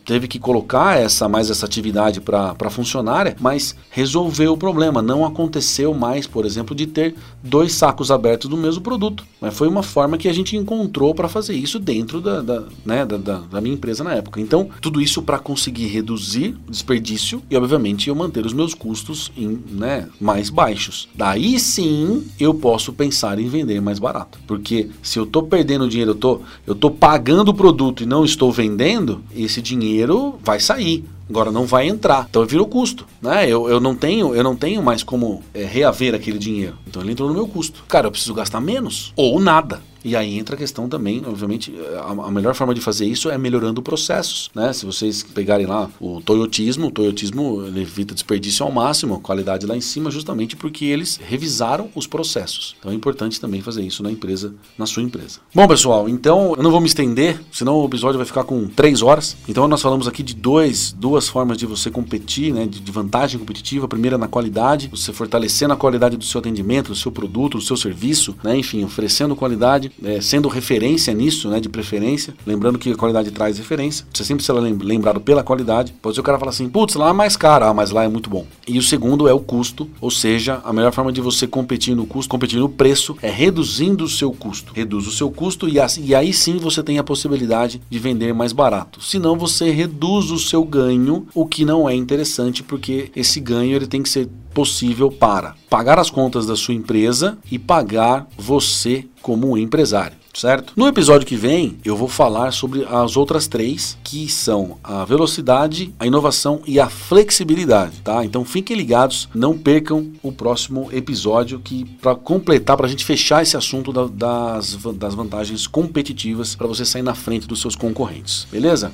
teve 0.03 0.27
que 0.27 0.39
colocar 0.39 0.99
essa 0.99 1.29
mais 1.29 1.49
essa 1.49 1.65
atividade 1.65 2.19
para 2.19 2.69
funcionária, 2.69 3.35
mas 3.39 3.75
resolveu 3.89 4.53
o 4.53 4.57
problema 4.57 4.94
problema 4.95 5.01
não 5.01 5.25
aconteceu 5.25 5.93
mais, 5.93 6.27
por 6.27 6.45
exemplo, 6.45 6.75
de 6.75 6.85
ter 6.85 7.15
dois 7.43 7.73
sacos 7.73 8.11
abertos 8.11 8.49
do 8.49 8.57
mesmo 8.57 8.81
produto. 8.81 9.25
Mas 9.41 9.55
foi 9.55 9.67
uma 9.67 9.83
forma 9.83 10.17
que 10.17 10.27
a 10.27 10.33
gente 10.33 10.55
encontrou 10.55 11.13
para 11.13 11.27
fazer 11.27 11.53
isso 11.53 11.79
dentro 11.79 12.21
da, 12.21 12.41
da, 12.41 12.63
né, 12.85 13.05
da, 13.05 13.17
da, 13.17 13.61
minha 13.61 13.75
empresa 13.75 14.03
na 14.03 14.13
época. 14.13 14.39
Então, 14.39 14.69
tudo 14.81 15.01
isso 15.01 15.21
para 15.21 15.39
conseguir 15.39 15.87
reduzir 15.87 16.55
desperdício 16.69 17.41
e, 17.49 17.57
obviamente, 17.57 18.09
eu 18.09 18.15
manter 18.15 18.45
os 18.45 18.53
meus 18.53 18.73
custos 18.73 19.31
em, 19.35 19.59
né, 19.71 20.07
mais 20.19 20.49
baixos. 20.49 21.09
Daí 21.15 21.59
sim 21.59 22.25
eu 22.39 22.53
posso 22.53 22.93
pensar 22.93 23.39
em 23.39 23.47
vender 23.47 23.81
mais 23.81 23.99
barato. 23.99 24.39
Porque 24.47 24.89
se 25.01 25.19
eu 25.19 25.23
estou 25.23 25.43
perdendo 25.43 25.87
dinheiro, 25.87 26.11
eu 26.11 26.15
tô, 26.15 26.41
eu 26.65 26.75
tô 26.75 26.89
pagando 26.89 27.49
o 27.49 27.53
produto 27.53 28.03
e 28.03 28.05
não 28.05 28.23
estou 28.23 28.51
vendendo, 28.51 29.21
esse 29.35 29.61
dinheiro 29.61 30.35
vai 30.43 30.59
sair. 30.59 31.03
Agora 31.29 31.51
não 31.51 31.65
vai 31.65 31.87
entrar. 31.87 32.27
Então 32.29 32.45
vira 32.45 32.61
o 32.61 32.67
custo. 32.67 33.05
Né? 33.21 33.45
Eu, 33.49 33.67
eu, 33.69 33.79
não 33.79 33.95
tenho, 33.95 34.35
eu 34.35 34.43
não 34.43 34.55
tenho 34.55 34.81
mais 34.81 35.03
como 35.03 35.41
é, 35.53 35.63
reaver 35.63 36.13
aquele 36.13 36.37
dinheiro. 36.37 36.77
Então 36.87 37.01
ele 37.01 37.11
entrou 37.11 37.27
no 37.27 37.35
meu 37.35 37.47
custo. 37.47 37.83
Cara, 37.87 38.07
eu 38.07 38.11
preciso 38.11 38.33
gastar 38.33 38.61
menos. 38.61 39.11
Ou 39.15 39.39
nada. 39.39 39.81
E 40.05 40.15
aí 40.15 40.37
entra 40.37 40.55
a 40.55 40.57
questão 40.57 40.87
também, 40.87 41.23
obviamente, 41.25 41.73
a, 41.97 42.11
a, 42.11 42.29
melhor 42.29 42.53
forma 42.53 42.75
de 42.75 42.79
fazer 42.79 43.07
isso 43.07 43.27
é 43.27 43.39
melhorando 43.39 43.81
processos, 43.81 44.51
né? 44.53 44.71
Se 44.71 44.85
vocês 44.85 45.23
pegarem 45.23 45.65
lá 45.65 45.89
o 45.99 46.21
toyotismo, 46.21 46.87
o 46.87 46.91
toyotismo 46.91 47.65
evita 47.75 48.13
desperdício 48.13 48.63
ao 48.63 48.71
máximo, 48.71 49.19
qualidade 49.19 49.65
lá 49.65 49.75
em 49.75 49.81
cima, 49.81 50.11
justamente 50.11 50.55
porque 50.55 50.85
eles 50.85 51.17
revisaram 51.17 51.89
os 51.95 52.05
processos. 52.05 52.75
Então 52.77 52.91
é 52.91 52.93
importante 52.93 53.41
também 53.41 53.61
fazer 53.61 53.81
isso 53.81 54.03
na 54.03 54.11
empresa, 54.11 54.53
na 54.77 54.85
sua 54.85 55.01
empresa. 55.01 55.39
Bom, 55.51 55.67
pessoal, 55.67 56.07
então 56.07 56.53
eu 56.55 56.61
não 56.61 56.69
vou 56.69 56.79
me 56.79 56.87
estender, 56.87 57.41
senão 57.51 57.77
o 57.77 57.85
episódio 57.87 58.19
vai 58.19 58.27
ficar 58.27 58.43
com 58.43 58.67
três 58.67 59.01
horas. 59.01 59.35
Então 59.49 59.67
nós 59.67 59.81
falamos 59.81 60.07
aqui 60.07 60.21
de 60.21 60.35
dois, 60.35 60.91
duas 60.91 61.27
formas 61.27 61.57
de 61.57 61.65
você 61.65 61.89
competir, 61.89 62.53
né? 62.53 62.67
De, 62.67 62.79
de 62.79 62.91
vantagem 62.91 63.39
competitiva. 63.39 63.85
A 63.85 63.89
primeira 63.89 64.19
na 64.19 64.27
qualidade, 64.27 64.87
você 64.87 65.11
fortalecendo 65.11 65.73
a 65.73 65.75
qualidade 65.75 66.15
do 66.15 66.23
seu 66.23 66.37
atendimento, 66.37 66.89
do 66.89 66.95
seu 66.95 67.11
produto, 67.11 67.57
do 67.57 67.63
seu 67.63 67.75
serviço, 67.75 68.35
né? 68.43 68.55
Enfim, 68.55 68.83
oferecendo 68.83 69.35
qualidade 69.35 69.94
é, 70.03 70.21
sendo 70.21 70.47
referência 70.47 71.13
nisso, 71.13 71.49
né, 71.49 71.59
de 71.59 71.69
preferência, 71.69 72.33
lembrando 72.45 72.77
que 72.79 72.91
a 72.91 72.95
qualidade 72.95 73.31
traz 73.31 73.57
referência, 73.57 74.05
você 74.13 74.23
sempre 74.23 74.43
será 74.43 74.59
lembrado 74.59 75.19
pela 75.19 75.43
qualidade. 75.43 75.93
Pode 76.01 76.15
ser 76.15 76.21
o 76.21 76.23
cara 76.23 76.39
falar 76.39 76.51
assim, 76.51 76.69
putz, 76.69 76.95
lá 76.95 77.09
é 77.09 77.13
mais 77.13 77.37
caro, 77.37 77.65
ah, 77.65 77.73
mas 77.73 77.91
lá 77.91 78.03
é 78.03 78.07
muito 78.07 78.29
bom. 78.29 78.45
E 78.67 78.77
o 78.77 78.83
segundo 78.83 79.27
é 79.27 79.33
o 79.33 79.39
custo, 79.39 79.89
ou 80.01 80.11
seja, 80.11 80.61
a 80.63 80.73
melhor 80.73 80.91
forma 80.91 81.11
de 81.11 81.21
você 81.21 81.47
competir 81.47 81.95
no 81.95 82.05
custo, 82.05 82.29
competir 82.29 82.59
no 82.59 82.69
preço, 82.69 83.15
é 83.21 83.29
reduzindo 83.29 84.03
o 84.03 84.09
seu 84.09 84.31
custo. 84.31 84.73
Reduz 84.73 85.07
o 85.07 85.11
seu 85.11 85.29
custo 85.29 85.67
e, 85.67 85.79
assim, 85.79 86.05
e 86.05 86.15
aí 86.15 86.33
sim 86.33 86.57
você 86.57 86.81
tem 86.83 86.97
a 86.97 87.03
possibilidade 87.03 87.81
de 87.89 87.99
vender 87.99 88.33
mais 88.33 88.53
barato. 88.53 89.01
Senão 89.01 89.37
você 89.37 89.69
reduz 89.71 90.31
o 90.31 90.39
seu 90.39 90.63
ganho, 90.63 91.27
o 91.33 91.45
que 91.45 91.65
não 91.65 91.89
é 91.89 91.95
interessante, 91.95 92.63
porque 92.63 93.11
esse 93.15 93.39
ganho 93.39 93.75
ele 93.75 93.87
tem 93.87 94.01
que 94.01 94.09
ser 94.09 94.29
possível 94.55 95.11
para 95.11 95.53
pagar 95.69 95.99
as 95.99 96.09
contas 96.09 96.47
da 96.47 96.55
sua 96.55 96.73
empresa 96.73 97.37
e 97.51 97.59
pagar 97.59 98.25
você 98.37 99.05
como 99.21 99.51
um 99.51 99.57
empresário 99.57 100.25
certo? 100.39 100.73
No 100.75 100.87
episódio 100.87 101.25
que 101.25 101.35
vem, 101.35 101.77
eu 101.83 101.95
vou 101.95 102.07
falar 102.07 102.51
sobre 102.51 102.85
as 102.85 103.17
outras 103.17 103.47
três, 103.47 103.97
que 104.03 104.29
são 104.29 104.77
a 104.83 105.05
velocidade, 105.05 105.93
a 105.99 106.05
inovação 106.05 106.61
e 106.65 106.79
a 106.79 106.89
flexibilidade, 106.89 108.01
tá? 108.03 108.23
Então 108.25 108.43
fiquem 108.43 108.75
ligados, 108.75 109.29
não 109.33 109.57
percam 109.57 110.11
o 110.21 110.31
próximo 110.31 110.89
episódio 110.91 111.59
que 111.59 111.85
para 112.01 112.15
completar, 112.15 112.77
para 112.77 112.85
a 112.85 112.89
gente 112.89 113.05
fechar 113.05 113.41
esse 113.41 113.55
assunto 113.55 113.91
da, 113.91 114.07
das, 114.07 114.77
das 114.95 115.15
vantagens 115.15 115.67
competitivas 115.67 116.55
para 116.55 116.67
você 116.67 116.85
sair 116.85 117.03
na 117.03 117.15
frente 117.15 117.47
dos 117.47 117.61
seus 117.61 117.75
concorrentes, 117.75 118.47
beleza? 118.51 118.91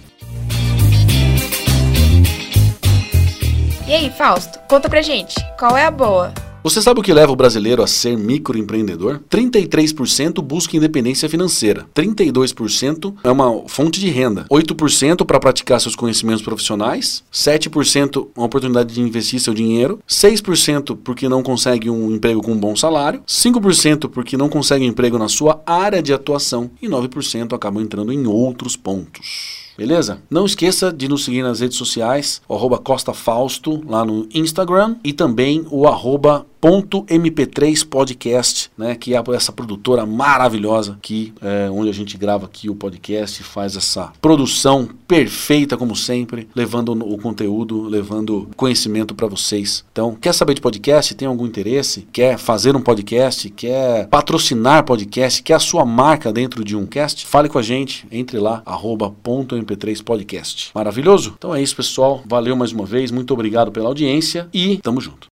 E 3.92 3.94
aí, 3.94 4.10
Fausto, 4.10 4.58
conta 4.70 4.88
pra 4.88 5.02
gente, 5.02 5.36
qual 5.60 5.76
é 5.76 5.84
a 5.84 5.92
boa? 5.92 6.34
Você 6.64 6.82
sabe 6.82 7.02
o 7.02 7.04
que 7.04 7.14
leva 7.14 7.30
o 7.30 7.36
brasileiro 7.36 7.84
a 7.84 7.88
ser 7.88 8.18
microempreendedor? 8.18 9.20
33% 9.30 10.42
busca 10.42 10.78
independência 10.78 11.28
financeira, 11.28 11.86
32% 11.94 13.14
é 13.22 13.30
uma 13.30 13.68
fonte 13.68 14.00
de 14.00 14.08
renda, 14.10 14.46
8% 14.50 15.26
para 15.26 15.42
praticar 15.42 15.82
seus 15.82 15.94
conhecimentos 15.94 16.42
profissionais, 16.42 17.22
7% 17.34 18.30
uma 18.34 18.46
oportunidade 18.46 18.94
de 18.94 19.02
investir 19.02 19.42
seu 19.42 19.54
dinheiro, 19.54 20.00
6% 20.08 20.98
porque 21.04 21.28
não 21.28 21.44
consegue 21.44 21.90
um 21.90 22.14
emprego 22.14 22.42
com 22.42 22.54
um 22.54 22.58
bom 22.58 22.78
salário, 22.78 23.22
5% 23.28 24.10
porque 24.10 24.38
não 24.38 24.48
consegue 24.48 24.86
um 24.86 24.88
emprego 24.88 25.18
na 25.18 25.28
sua 25.28 25.62
área 25.66 26.02
de 26.02 26.14
atuação 26.14 26.72
e 26.82 26.88
9% 26.88 27.54
acabam 27.54 27.84
entrando 27.84 28.14
em 28.14 28.26
outros 28.26 28.78
pontos. 28.78 29.70
Beleza? 29.82 30.22
Não 30.30 30.46
esqueça 30.46 30.94
de 30.94 31.08
nos 31.08 31.26
seguir 31.26 31.42
nas 31.42 31.60
redes 31.60 31.76
sociais, 31.76 32.40
o 32.48 32.54
arroba 32.54 32.78
Costa 32.78 33.16
Fausto 33.16 33.84
lá 33.88 34.06
no 34.06 34.30
Instagram 34.32 34.96
e 35.04 35.12
também 35.12 35.66
o 35.72 35.88
arroba 35.88 36.46
.mp3 36.62 37.86
podcast, 37.88 38.70
né, 38.78 38.96
que 38.96 39.16
é 39.16 39.22
essa 39.36 39.52
produtora 39.52 40.06
maravilhosa 40.06 40.98
que 41.02 41.34
é 41.42 41.70
onde 41.70 41.90
a 41.90 41.94
gente 41.94 42.18
grava 42.18 42.46
aqui 42.46 42.70
o 42.70 42.76
podcast, 42.76 43.44
faz 43.44 43.76
essa 43.76 44.12
produção 44.22 44.90
perfeita 45.08 45.76
como 45.76 45.96
sempre, 45.96 46.48
levando 46.56 46.92
o 46.92 47.18
conteúdo, 47.18 47.84
levando 47.84 48.50
conhecimento 48.56 49.14
para 49.16 49.28
vocês. 49.28 49.84
Então, 49.92 50.16
quer 50.16 50.34
saber 50.34 50.54
de 50.54 50.62
podcast? 50.62 51.16
Tem 51.16 51.28
algum 51.28 51.46
interesse? 51.46 52.08
Quer 52.12 52.38
fazer 52.38 52.76
um 52.76 52.82
podcast? 52.82 53.50
Quer 53.50 54.08
patrocinar 54.08 54.86
podcast? 54.86 55.42
Quer 55.44 55.56
a 55.56 55.60
sua 55.60 55.86
marca 55.86 56.32
dentro 56.32 56.64
de 56.64 56.76
um 56.76 56.86
cast? 56.86 57.26
Fale 57.26 57.50
com 57.50 57.58
a 57.58 57.62
gente, 57.62 58.06
entre 58.12 58.40
lá 58.40 58.64
.mp3 58.66 60.04
podcast. 60.04 60.72
Maravilhoso? 60.74 61.34
Então 61.38 61.54
é 61.54 61.62
isso, 61.62 61.76
pessoal. 61.76 62.24
Valeu 62.26 62.56
mais 62.56 62.72
uma 62.72 62.86
vez, 62.86 63.12
muito 63.12 63.34
obrigado 63.34 63.72
pela 63.72 63.88
audiência 63.88 64.48
e 64.54 64.78
tamo 64.78 65.02
junto. 65.02 65.30